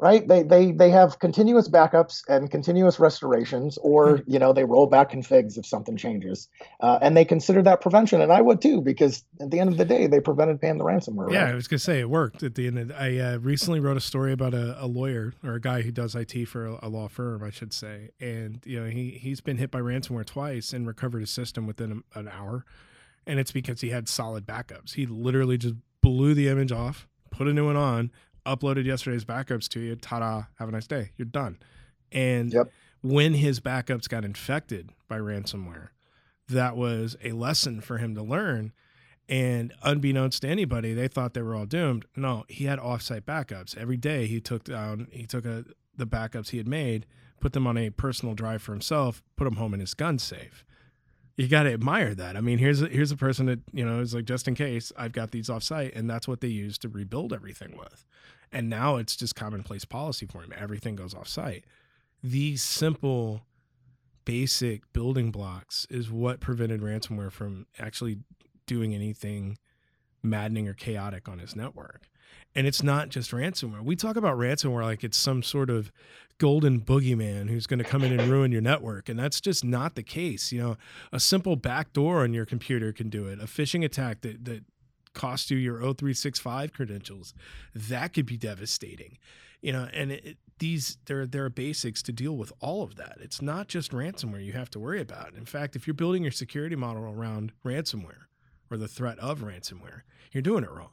right? 0.00 0.26
They 0.26 0.42
they 0.42 0.72
they 0.72 0.90
have 0.90 1.18
continuous 1.18 1.68
backups 1.68 2.22
and 2.28 2.50
continuous 2.50 2.98
restorations 2.98 3.78
or 3.82 4.18
hmm. 4.18 4.32
you 4.32 4.38
know 4.38 4.52
they 4.52 4.64
roll 4.64 4.86
back 4.86 5.12
configs 5.12 5.58
if 5.58 5.66
something 5.66 5.96
changes. 5.96 6.48
Uh, 6.80 6.98
and 7.02 7.16
they 7.16 7.24
consider 7.24 7.62
that 7.62 7.80
prevention 7.80 8.20
and 8.20 8.32
i 8.32 8.40
would 8.40 8.60
too 8.62 8.80
because 8.80 9.24
at 9.40 9.50
the 9.50 9.60
end 9.60 9.70
of 9.70 9.76
the 9.76 9.84
day 9.84 10.06
they 10.06 10.20
prevented 10.20 10.60
paying 10.60 10.78
the 10.78 10.84
ransomware 10.84 11.30
yeah 11.30 11.44
right? 11.44 11.52
i 11.52 11.54
was 11.54 11.68
gonna 11.68 11.78
say 11.78 12.00
it 12.00 12.08
worked 12.08 12.42
at 12.42 12.54
the 12.54 12.66
end 12.66 12.78
of, 12.78 12.90
i 12.92 13.18
uh, 13.18 13.38
recently 13.38 13.80
wrote 13.80 13.96
a 13.96 14.00
story 14.00 14.32
about 14.32 14.54
a, 14.54 14.82
a, 14.82 14.86
lawyer 14.86 15.34
or 15.44 15.54
a 15.54 15.60
guy 15.60 15.82
who 15.82 15.90
does 15.90 16.14
it 16.14 16.48
for 16.48 16.66
a, 16.66 16.78
a, 16.82 16.88
law 16.88 17.08
firm 17.08 17.42
i 17.42 17.50
should 17.50 17.72
say. 17.72 18.10
And 18.20 18.60
you 18.64 18.80
know 18.80 18.88
he 18.88 19.10
he's 19.10 19.40
been 19.40 19.58
hit 19.58 19.70
by 19.70 19.80
ransomware 19.80 20.24
twice 20.24 20.72
and 20.72 20.86
recovered 20.86 21.20
his 21.20 21.30
system 21.30 21.66
within 21.66 22.02
a, 22.14 22.18
an 22.18 22.28
hour. 22.28 22.64
And 23.26 23.38
it's 23.38 23.52
because 23.52 23.82
he 23.82 23.90
had 23.90 24.08
solid 24.08 24.46
backups. 24.46 24.94
He 24.94 25.06
literally 25.06 25.58
just 25.58 25.74
blew 26.00 26.32
the 26.34 26.48
image 26.48 26.72
off 26.72 27.06
put 27.30 27.48
a 27.48 27.52
new 27.52 27.66
one 27.66 27.76
on, 27.76 28.10
uploaded 28.46 28.84
yesterday's 28.84 29.24
backups 29.24 29.68
to 29.68 29.80
you. 29.80 29.96
Ta 29.96 30.20
da! 30.20 30.44
Have 30.58 30.68
a 30.68 30.72
nice 30.72 30.86
day. 30.86 31.12
You're 31.16 31.26
done. 31.26 31.58
And 32.12 32.52
yep. 32.52 32.70
when 33.02 33.34
his 33.34 33.60
backups 33.60 34.08
got 34.08 34.24
infected 34.24 34.90
by 35.08 35.18
ransomware, 35.18 35.88
that 36.48 36.76
was 36.76 37.16
a 37.22 37.32
lesson 37.32 37.80
for 37.80 37.98
him 37.98 38.14
to 38.14 38.22
learn. 38.22 38.72
And 39.28 39.72
unbeknownst 39.84 40.42
to 40.42 40.48
anybody, 40.48 40.92
they 40.92 41.06
thought 41.06 41.34
they 41.34 41.42
were 41.42 41.54
all 41.54 41.66
doomed. 41.66 42.04
No, 42.16 42.44
he 42.48 42.64
had 42.64 42.80
offsite 42.80 43.22
backups. 43.22 43.76
Every 43.76 43.96
day 43.96 44.26
he 44.26 44.40
took 44.40 44.64
down, 44.64 45.06
he 45.12 45.24
took 45.26 45.44
a, 45.44 45.64
the 45.96 46.06
backups 46.06 46.50
he 46.50 46.58
had 46.58 46.66
made, 46.66 47.06
put 47.40 47.52
them 47.52 47.66
on 47.66 47.78
a 47.78 47.90
personal 47.90 48.34
drive 48.34 48.60
for 48.60 48.72
himself, 48.72 49.22
put 49.36 49.44
them 49.44 49.56
home 49.56 49.72
in 49.72 49.80
his 49.80 49.94
gun 49.94 50.18
safe 50.18 50.64
you 51.40 51.48
got 51.48 51.62
to 51.62 51.72
admire 51.72 52.14
that. 52.14 52.36
I 52.36 52.42
mean, 52.42 52.58
here's 52.58 52.82
a, 52.82 52.88
here's 52.88 53.10
a 53.10 53.16
person 53.16 53.46
that 53.46 53.60
you 53.72 53.84
know 53.84 54.00
is 54.00 54.14
like 54.14 54.26
just 54.26 54.46
in 54.46 54.54
case 54.54 54.92
I've 54.96 55.12
got 55.12 55.30
these 55.30 55.48
offsite, 55.48 55.96
and 55.96 56.08
that's 56.08 56.28
what 56.28 56.42
they 56.42 56.48
use 56.48 56.76
to 56.78 56.88
rebuild 56.88 57.32
everything 57.32 57.76
with. 57.78 58.04
And 58.52 58.68
now 58.68 58.96
it's 58.96 59.16
just 59.16 59.34
commonplace 59.34 59.84
policy 59.84 60.26
for 60.26 60.42
him. 60.42 60.52
Everything 60.56 60.96
goes 60.96 61.14
offsite. 61.14 61.62
These 62.22 62.62
simple, 62.62 63.42
basic 64.24 64.92
building 64.92 65.30
blocks 65.30 65.86
is 65.88 66.10
what 66.10 66.40
prevented 66.40 66.82
ransomware 66.82 67.32
from 67.32 67.66
actually 67.78 68.18
doing 68.66 68.94
anything 68.94 69.56
maddening 70.22 70.68
or 70.68 70.74
chaotic 70.74 71.26
on 71.28 71.38
his 71.38 71.56
network. 71.56 72.10
And 72.54 72.66
it's 72.66 72.82
not 72.82 73.10
just 73.10 73.30
ransomware. 73.30 73.82
We 73.82 73.94
talk 73.94 74.16
about 74.16 74.36
ransomware 74.36 74.82
like 74.82 75.04
it's 75.04 75.16
some 75.16 75.42
sort 75.42 75.70
of 75.70 75.92
golden 76.38 76.80
boogeyman 76.80 77.48
who's 77.48 77.66
going 77.66 77.78
to 77.78 77.84
come 77.84 78.02
in 78.02 78.18
and 78.18 78.30
ruin 78.30 78.50
your 78.50 78.62
network. 78.62 79.08
And 79.08 79.18
that's 79.18 79.40
just 79.40 79.64
not 79.64 79.94
the 79.94 80.02
case. 80.02 80.50
You 80.50 80.60
know, 80.60 80.76
a 81.12 81.20
simple 81.20 81.54
backdoor 81.54 82.22
on 82.22 82.32
your 82.32 82.46
computer 82.46 82.92
can 82.92 83.08
do 83.08 83.28
it. 83.28 83.40
A 83.40 83.44
phishing 83.44 83.84
attack 83.84 84.22
that, 84.22 84.44
that 84.46 84.64
costs 85.14 85.50
you 85.50 85.58
your 85.58 85.78
O365 85.78 86.72
credentials, 86.72 87.34
that 87.74 88.14
could 88.14 88.26
be 88.26 88.36
devastating. 88.36 89.18
You 89.60 89.72
know, 89.72 89.88
and 89.92 90.12
it, 90.12 90.38
these 90.58 90.98
there 91.06 91.26
there 91.26 91.44
are 91.44 91.50
basics 91.50 92.02
to 92.02 92.12
deal 92.12 92.36
with 92.36 92.52
all 92.60 92.82
of 92.82 92.96
that. 92.96 93.18
It's 93.20 93.42
not 93.42 93.68
just 93.68 93.92
ransomware 93.92 94.44
you 94.44 94.52
have 94.52 94.70
to 94.70 94.78
worry 94.78 95.00
about. 95.00 95.34
In 95.34 95.44
fact, 95.44 95.76
if 95.76 95.86
you're 95.86 95.94
building 95.94 96.22
your 96.22 96.32
security 96.32 96.76
model 96.76 97.04
around 97.04 97.52
ransomware 97.64 98.26
or 98.70 98.76
the 98.76 98.88
threat 98.88 99.18
of 99.18 99.40
ransomware, 99.40 100.02
you're 100.32 100.42
doing 100.42 100.64
it 100.64 100.70
wrong. 100.70 100.92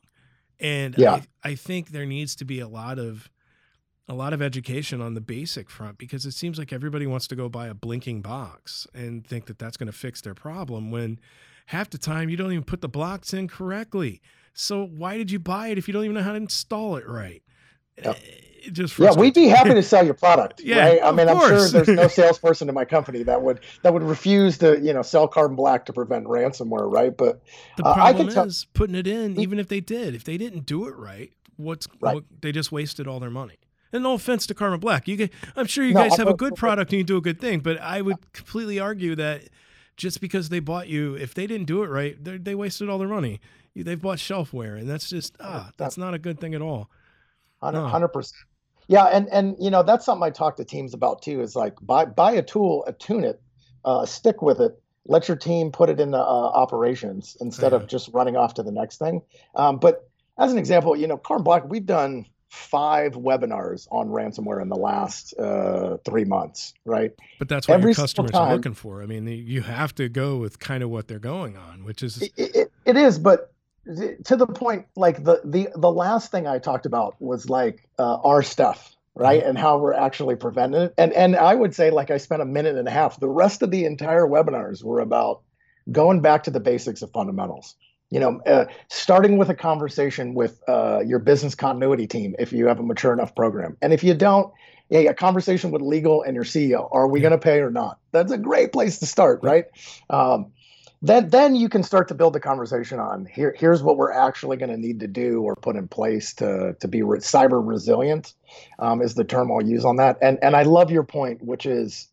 And 0.60 0.96
yeah. 0.98 1.14
I, 1.44 1.52
I 1.52 1.56
think 1.56 1.90
there 1.90 2.06
needs 2.06 2.36
to 2.38 2.46
be 2.46 2.60
a 2.60 2.68
lot 2.68 3.00
of 3.00 3.30
a 4.10 4.14
lot 4.14 4.32
of 4.32 4.42
education 4.42 5.02
on 5.02 5.16
the 5.16 5.22
basic 5.22 5.70
front 5.70 5.98
because 5.98 6.26
it 6.26 6.32
seems 6.32 6.58
like 6.58 6.72
everybody 6.72 7.06
wants 7.06 7.28
to 7.28 7.36
go 7.36 7.50
buy 7.50 7.68
a 7.68 7.74
blinking 7.74 8.22
box 8.22 8.88
and 8.94 9.28
think 9.28 9.48
that 9.48 9.60
that's 9.60 9.76
going 9.76 9.88
to 9.88 9.94
fix 9.94 10.22
their 10.22 10.34
problem 10.34 10.92
when 10.92 11.20
half 11.68 11.90
the 11.90 11.98
time 11.98 12.30
you 12.30 12.38
don't 12.38 12.52
even 12.52 12.64
put 12.64 12.80
the 12.80 12.88
blocks 12.88 13.34
in 13.34 13.50
correctly. 13.50 14.22
So 14.54 14.86
why 14.86 15.18
did 15.18 15.30
you 15.30 15.40
buy 15.40 15.68
it 15.68 15.78
if 15.78 15.88
you 15.88 15.94
don't 15.94 16.06
even 16.06 16.16
know 16.16 16.24
how 16.24 16.32
to 16.32 16.38
install 16.38 16.96
it 16.96 17.08
right? 17.08 17.44
Yep. 18.04 18.18
It 18.68 18.74
just 18.74 19.00
yeah, 19.00 19.14
we'd 19.14 19.34
be 19.34 19.48
happy 19.48 19.70
to 19.70 19.82
sell 19.82 20.04
your 20.04 20.14
product. 20.14 20.62
yeah, 20.64 20.90
right? 20.90 21.00
I 21.02 21.12
mean, 21.14 21.30
I'm 21.30 21.40
sure 21.40 21.70
there's 21.70 21.88
no 21.88 22.08
salesperson 22.10 22.68
in 22.68 22.76
my 22.76 22.84
company 22.84 23.24
that 23.24 23.42
would 23.42 23.62
that 23.84 23.94
would 23.94 24.04
refuse 24.04 24.58
to 24.58 24.78
you 24.82 24.92
know 24.94 25.04
sell 25.04 25.26
carbon 25.28 25.56
black 25.56 25.86
to 25.86 25.94
prevent 25.94 26.26
ransomware, 26.26 26.92
right? 26.92 27.16
But 27.16 27.42
the 27.78 27.86
uh, 27.86 27.94
problem 27.94 28.28
is 28.28 28.64
t- 28.64 28.70
putting 28.74 28.96
it 28.96 29.08
in. 29.08 29.40
Even 29.40 29.58
if 29.58 29.70
they 29.70 29.80
did, 29.80 30.16
if 30.16 30.26
they 30.26 30.38
didn't 30.38 30.66
do 30.66 30.86
it 30.86 30.98
right, 30.98 31.32
what's 31.56 31.88
right. 32.02 32.16
What, 32.16 32.26
they 32.42 32.52
just 32.52 32.72
wasted 32.72 33.08
all 33.08 33.22
their 33.22 33.30
money. 33.30 33.56
And 33.94 34.04
no 34.04 34.14
offense 34.14 34.46
to 34.48 34.54
Carbon 34.54 34.82
Black, 34.82 35.08
you 35.08 35.30
I'm 35.56 35.66
sure 35.66 35.86
you 35.86 35.94
guys 35.94 36.18
have 36.18 36.28
a 36.28 36.34
good 36.34 36.56
product 36.56 36.92
and 36.92 36.98
you 36.98 37.06
do 37.06 37.16
a 37.16 37.22
good 37.22 37.40
thing, 37.40 37.62
but 37.62 37.80
I 37.80 38.02
would 38.02 38.34
completely 38.34 38.80
argue 38.82 39.16
that 39.16 39.44
just 39.96 40.20
because 40.20 40.50
they 40.50 40.60
bought 40.60 40.90
you, 40.90 41.16
if 41.16 41.34
they 41.34 41.48
didn't 41.48 41.68
do 41.68 41.84
it 41.84 41.88
right, 41.88 42.18
they 42.22 42.54
wasted 42.54 42.90
all 42.90 42.98
their 42.98 43.08
money. 43.08 43.40
They've 43.76 44.02
bought 44.02 44.18
shelfware, 44.18 44.78
and 44.78 44.90
that's 44.90 45.10
just 45.10 45.36
ah, 45.40 45.72
that's 45.78 45.98
not 45.98 46.14
a 46.14 46.20
good 46.20 46.40
thing 46.40 46.54
at 46.54 46.62
all. 46.62 46.90
Hundred 47.62 48.10
percent. 48.10 48.44
Yeah, 48.88 49.06
and 49.06 49.28
and 49.30 49.56
you 49.60 49.70
know 49.70 49.84
that's 49.84 50.06
something 50.06 50.24
I 50.24 50.30
talk 50.30 50.58
to 50.58 50.66
teams 50.66 50.94
about 50.94 51.22
too. 51.22 51.42
Is 51.42 51.56
like 51.56 51.76
buy 51.82 52.06
buy 52.06 52.32
a 52.32 52.42
tool, 52.42 52.84
attune 52.88 53.24
it, 53.24 53.42
uh, 53.84 54.06
stick 54.06 54.42
with 54.42 54.60
it, 54.62 54.82
let 55.08 55.28
your 55.28 55.38
team 55.38 55.72
put 55.72 55.90
it 55.90 56.00
into 56.00 56.18
uh, 56.18 56.22
operations 56.22 57.38
instead 57.42 57.72
yeah. 57.72 57.78
of 57.78 57.88
just 57.88 58.10
running 58.14 58.36
off 58.36 58.54
to 58.56 58.64
the 58.64 58.72
next 58.72 58.98
thing. 58.98 59.22
Um, 59.56 59.78
but 59.78 60.10
as 60.38 60.52
an 60.52 60.58
example, 60.58 60.96
you 60.96 61.08
know, 61.08 61.18
Carbon 61.18 61.44
Black, 61.44 61.68
we've 61.68 61.86
done 61.86 62.26
five 62.50 63.14
webinars 63.14 63.88
on 63.92 64.08
ransomware 64.08 64.62
in 64.62 64.70
the 64.70 64.76
last 64.76 65.38
uh, 65.38 65.98
three 66.06 66.24
months, 66.24 66.74
right? 66.86 67.12
But 67.40 67.50
that's 67.50 67.68
what 67.68 67.76
Every 67.76 67.92
your 67.92 67.96
customers 67.96 68.32
time, 68.32 68.50
are 68.50 68.56
looking 68.56 68.74
for. 68.74 69.02
I 69.04 69.06
mean, 69.06 69.28
you 69.28 69.62
have 69.62 69.94
to 69.96 70.08
go 70.10 70.38
with 70.38 70.60
kind 70.60 70.84
of 70.84 70.90
what 70.90 71.08
they're 71.08 71.20
going 71.20 71.58
on, 71.58 71.84
which 71.84 72.04
is 72.04 72.22
it, 72.22 72.32
it, 72.38 72.72
it 72.86 72.98
is, 72.98 73.20
but 73.20 73.54
to 74.26 74.36
the 74.36 74.48
point, 74.48 74.86
like 74.96 75.24
the 75.24 75.42
the 75.44 75.70
the 75.76 75.92
last 75.92 76.32
thing 76.32 76.48
I 76.48 76.60
talked 76.60 76.86
about 76.86 77.16
was 77.20 77.50
like 77.50 77.88
uh, 77.98 78.18
our 78.24 78.44
stuff, 78.44 78.96
right, 79.16 79.40
mm-hmm. 79.40 79.50
and 79.50 79.58
how 79.58 79.78
we're 79.78 79.94
actually 79.94 80.36
preventing 80.36 80.82
it. 80.82 80.94
And 80.98 81.14
and 81.14 81.36
I 81.36 81.56
would 81.56 81.76
say 81.76 81.92
like 81.92 82.12
I 82.12 82.18
spent 82.18 82.42
a 82.42 82.46
minute 82.46 82.76
and 82.76 82.88
a 82.88 82.92
half. 82.92 83.20
The 83.20 83.30
rest 83.30 83.62
of 83.62 83.72
the 83.72 83.86
entire 83.86 84.28
webinars 84.28 84.84
were 84.84 85.00
about 85.00 85.42
going 85.92 86.22
back 86.22 86.44
to 86.44 86.52
the 86.52 86.60
basics 86.60 87.02
of 87.02 87.12
fundamentals 87.12 87.76
you 88.10 88.20
know, 88.20 88.40
uh, 88.46 88.66
starting 88.90 89.38
with 89.38 89.50
a 89.50 89.56
conversation 89.56 90.34
with 90.34 90.62
uh, 90.68 91.02
your 91.06 91.20
business 91.20 91.56
continuity 91.56 92.08
team 92.08 92.36
if 92.40 92.54
you 92.54 92.68
have 92.68 92.80
a 92.80 92.84
mature 92.84 93.12
enough 93.12 93.36
program, 93.36 93.76
and 93.82 93.92
if 93.92 94.04
you 94.04 94.14
don't, 94.14 94.54
yeah, 94.90 95.00
a 95.00 95.14
conversation 95.14 95.72
with 95.72 95.82
legal 95.82 96.24
and 96.24 96.34
your 96.34 96.46
CEO. 96.46 96.88
Are 96.92 97.08
we 97.08 97.20
going 97.20 97.32
to 97.32 97.38
pay 97.38 97.60
or 97.60 97.70
not? 97.70 98.00
That's 98.14 98.32
a 98.32 98.38
great 98.38 98.72
place 98.72 99.00
to 99.00 99.06
start, 99.06 99.42
right? 99.44 99.66
Um, 100.10 100.54
then 101.02 101.30
then 101.30 101.56
you 101.56 101.70
can 101.70 101.84
start 101.84 102.08
to 102.08 102.16
build 102.16 102.34
the 102.34 102.40
conversation 102.40 103.00
on 103.00 103.26
here. 103.26 103.56
Here's 103.58 103.84
what 103.84 103.98
we're 103.98 104.12
actually 104.12 104.58
going 104.58 104.72
to 104.72 104.78
need 104.78 105.00
to 105.02 105.08
do 105.08 105.42
or 105.42 105.56
put 105.56 105.76
in 105.76 105.88
place 105.88 106.34
to 106.36 106.76
to 106.80 106.88
be 106.88 107.04
re- 107.04 107.20
cyber 107.20 107.66
resilient. 107.66 108.34
Um, 108.80 109.02
is 109.02 109.14
the 109.14 109.24
term 109.24 109.52
I'll 109.52 109.62
use 109.62 109.86
on 109.86 109.98
that. 109.98 110.18
And 110.22 110.40
and 110.42 110.56
I 110.56 110.64
love 110.64 110.92
your 110.92 111.04
point, 111.04 111.42
which 111.42 111.66
is 111.66 112.08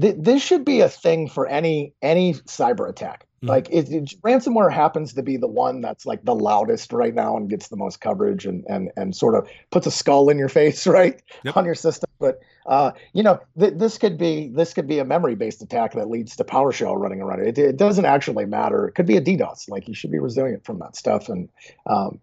th- 0.00 0.16
this 0.18 0.42
should 0.42 0.64
be 0.64 0.80
a 0.80 0.88
thing 0.88 1.28
for 1.28 1.46
any 1.46 1.94
any 2.00 2.34
cyber 2.34 2.88
attack 2.88 3.26
Mm-hmm. 3.42 3.48
Like 3.48 3.68
it, 3.70 3.90
it, 3.90 4.14
ransomware 4.22 4.72
happens 4.72 5.14
to 5.14 5.22
be 5.22 5.36
the 5.36 5.48
one 5.48 5.80
that's 5.80 6.06
like 6.06 6.24
the 6.24 6.34
loudest 6.34 6.92
right 6.92 7.12
now 7.12 7.36
and 7.36 7.50
gets 7.50 7.68
the 7.68 7.76
most 7.76 8.00
coverage 8.00 8.46
and 8.46 8.64
and 8.68 8.92
and 8.96 9.16
sort 9.16 9.34
of 9.34 9.48
puts 9.72 9.84
a 9.84 9.90
skull 9.90 10.28
in 10.28 10.38
your 10.38 10.48
face 10.48 10.86
right 10.86 11.20
yep. 11.42 11.56
on 11.56 11.64
your 11.64 11.74
system. 11.74 12.08
But 12.20 12.40
uh, 12.66 12.92
you 13.14 13.24
know 13.24 13.40
th- 13.58 13.74
this 13.74 13.98
could 13.98 14.16
be 14.16 14.48
this 14.54 14.72
could 14.72 14.86
be 14.86 15.00
a 15.00 15.04
memory 15.04 15.34
based 15.34 15.60
attack 15.60 15.94
that 15.94 16.08
leads 16.08 16.36
to 16.36 16.44
PowerShell 16.44 16.96
running 16.96 17.20
around 17.20 17.40
it. 17.40 17.58
it. 17.58 17.70
It 17.70 17.76
doesn't 17.76 18.04
actually 18.04 18.46
matter. 18.46 18.86
It 18.86 18.94
could 18.94 19.06
be 19.06 19.16
a 19.16 19.20
DDoS. 19.20 19.68
Like 19.68 19.88
you 19.88 19.94
should 19.94 20.12
be 20.12 20.20
resilient 20.20 20.64
from 20.64 20.78
that 20.78 20.94
stuff 20.94 21.28
and 21.28 21.48
um, 21.86 22.20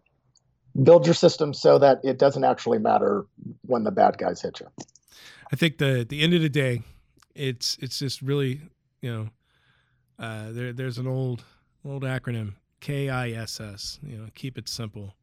build 0.82 1.05
your 1.05 1.15
system 1.15 1.53
so 1.53 1.77
that 1.79 1.99
it 2.05 2.17
doesn't 2.17 2.45
actually 2.45 2.79
matter 2.79 3.25
when 3.65 3.84
the 3.84 3.91
bad 3.91 4.17
guys 4.17 4.41
hit 4.41 4.62
you. 4.62 4.67
I 5.51 5.58
think 5.58 5.79
the 5.79 6.05
the 6.08 6.21
end 6.21 6.34
of 6.34 6.41
the 6.41 6.49
day, 6.49 6.84
it's 7.36 7.77
it's 7.82 7.99
just 7.99 8.21
really 8.21 8.62
you 9.01 9.13
know 9.13 9.29
uh, 10.19 10.51
there, 10.51 10.73
there's 10.73 10.97
an 10.97 11.08
old 11.08 11.43
old 11.86 12.03
acronym 12.03 12.53
KISS. 12.82 13.99
You 14.03 14.17
know, 14.17 14.27
keep 14.36 14.58
it 14.58 14.67
simple, 14.67 15.15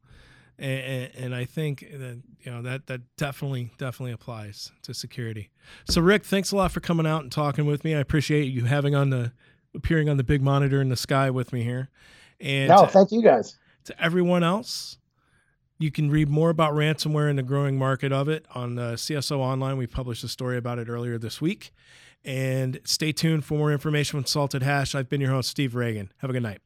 and, 0.57 1.11
and, 1.15 1.35
I 1.35 1.45
think 1.45 1.81
that 1.81 2.21
you 2.41 2.51
know 2.51 2.61
that 2.63 2.87
that 2.87 3.01
definitely 3.15 3.71
definitely 3.77 4.13
applies 4.13 4.71
to 4.83 4.93
security. 4.93 5.49
So, 5.89 6.01
Rick, 6.01 6.25
thanks 6.25 6.51
a 6.51 6.55
lot 6.55 6.71
for 6.71 6.79
coming 6.79 7.05
out 7.05 7.23
and 7.23 7.31
talking 7.31 7.65
with 7.65 7.83
me. 7.83 7.95
I 7.95 7.99
appreciate 7.99 8.45
you 8.45 8.65
having 8.65 8.95
on 8.95 9.11
the 9.11 9.31
appearing 9.75 10.09
on 10.09 10.17
the 10.17 10.23
big 10.23 10.41
monitor 10.41 10.81
in 10.81 10.89
the 10.89 10.95
sky 10.95 11.29
with 11.29 11.53
me 11.53 11.63
here. 11.63 11.89
And 12.39 12.69
no, 12.69 12.85
to, 12.85 12.87
thank 12.87 13.11
you 13.11 13.21
guys. 13.21 13.57
To 13.85 14.03
everyone 14.03 14.43
else, 14.43 14.97
you 15.79 15.91
can 15.91 16.09
read 16.09 16.29
more 16.29 16.49
about 16.49 16.73
ransomware 16.73 17.29
and 17.29 17.37
the 17.37 17.43
growing 17.43 17.77
market 17.77 18.11
of 18.11 18.27
it 18.27 18.45
on 18.53 18.77
uh, 18.77 18.91
CSO 18.93 19.37
Online. 19.37 19.77
We 19.77 19.87
published 19.87 20.23
a 20.23 20.27
story 20.27 20.57
about 20.57 20.79
it 20.79 20.89
earlier 20.89 21.17
this 21.17 21.39
week. 21.39 21.71
And 22.27 22.81
stay 22.83 23.13
tuned 23.13 23.45
for 23.45 23.57
more 23.57 23.71
information 23.71 24.19
on 24.19 24.25
Salted 24.25 24.61
Hash. 24.61 24.93
I've 24.93 25.07
been 25.07 25.21
your 25.21 25.31
host, 25.31 25.49
Steve 25.49 25.71
Ragan. 25.71 26.09
Have 26.17 26.29
a 26.29 26.33
good 26.33 26.43
night. 26.43 26.59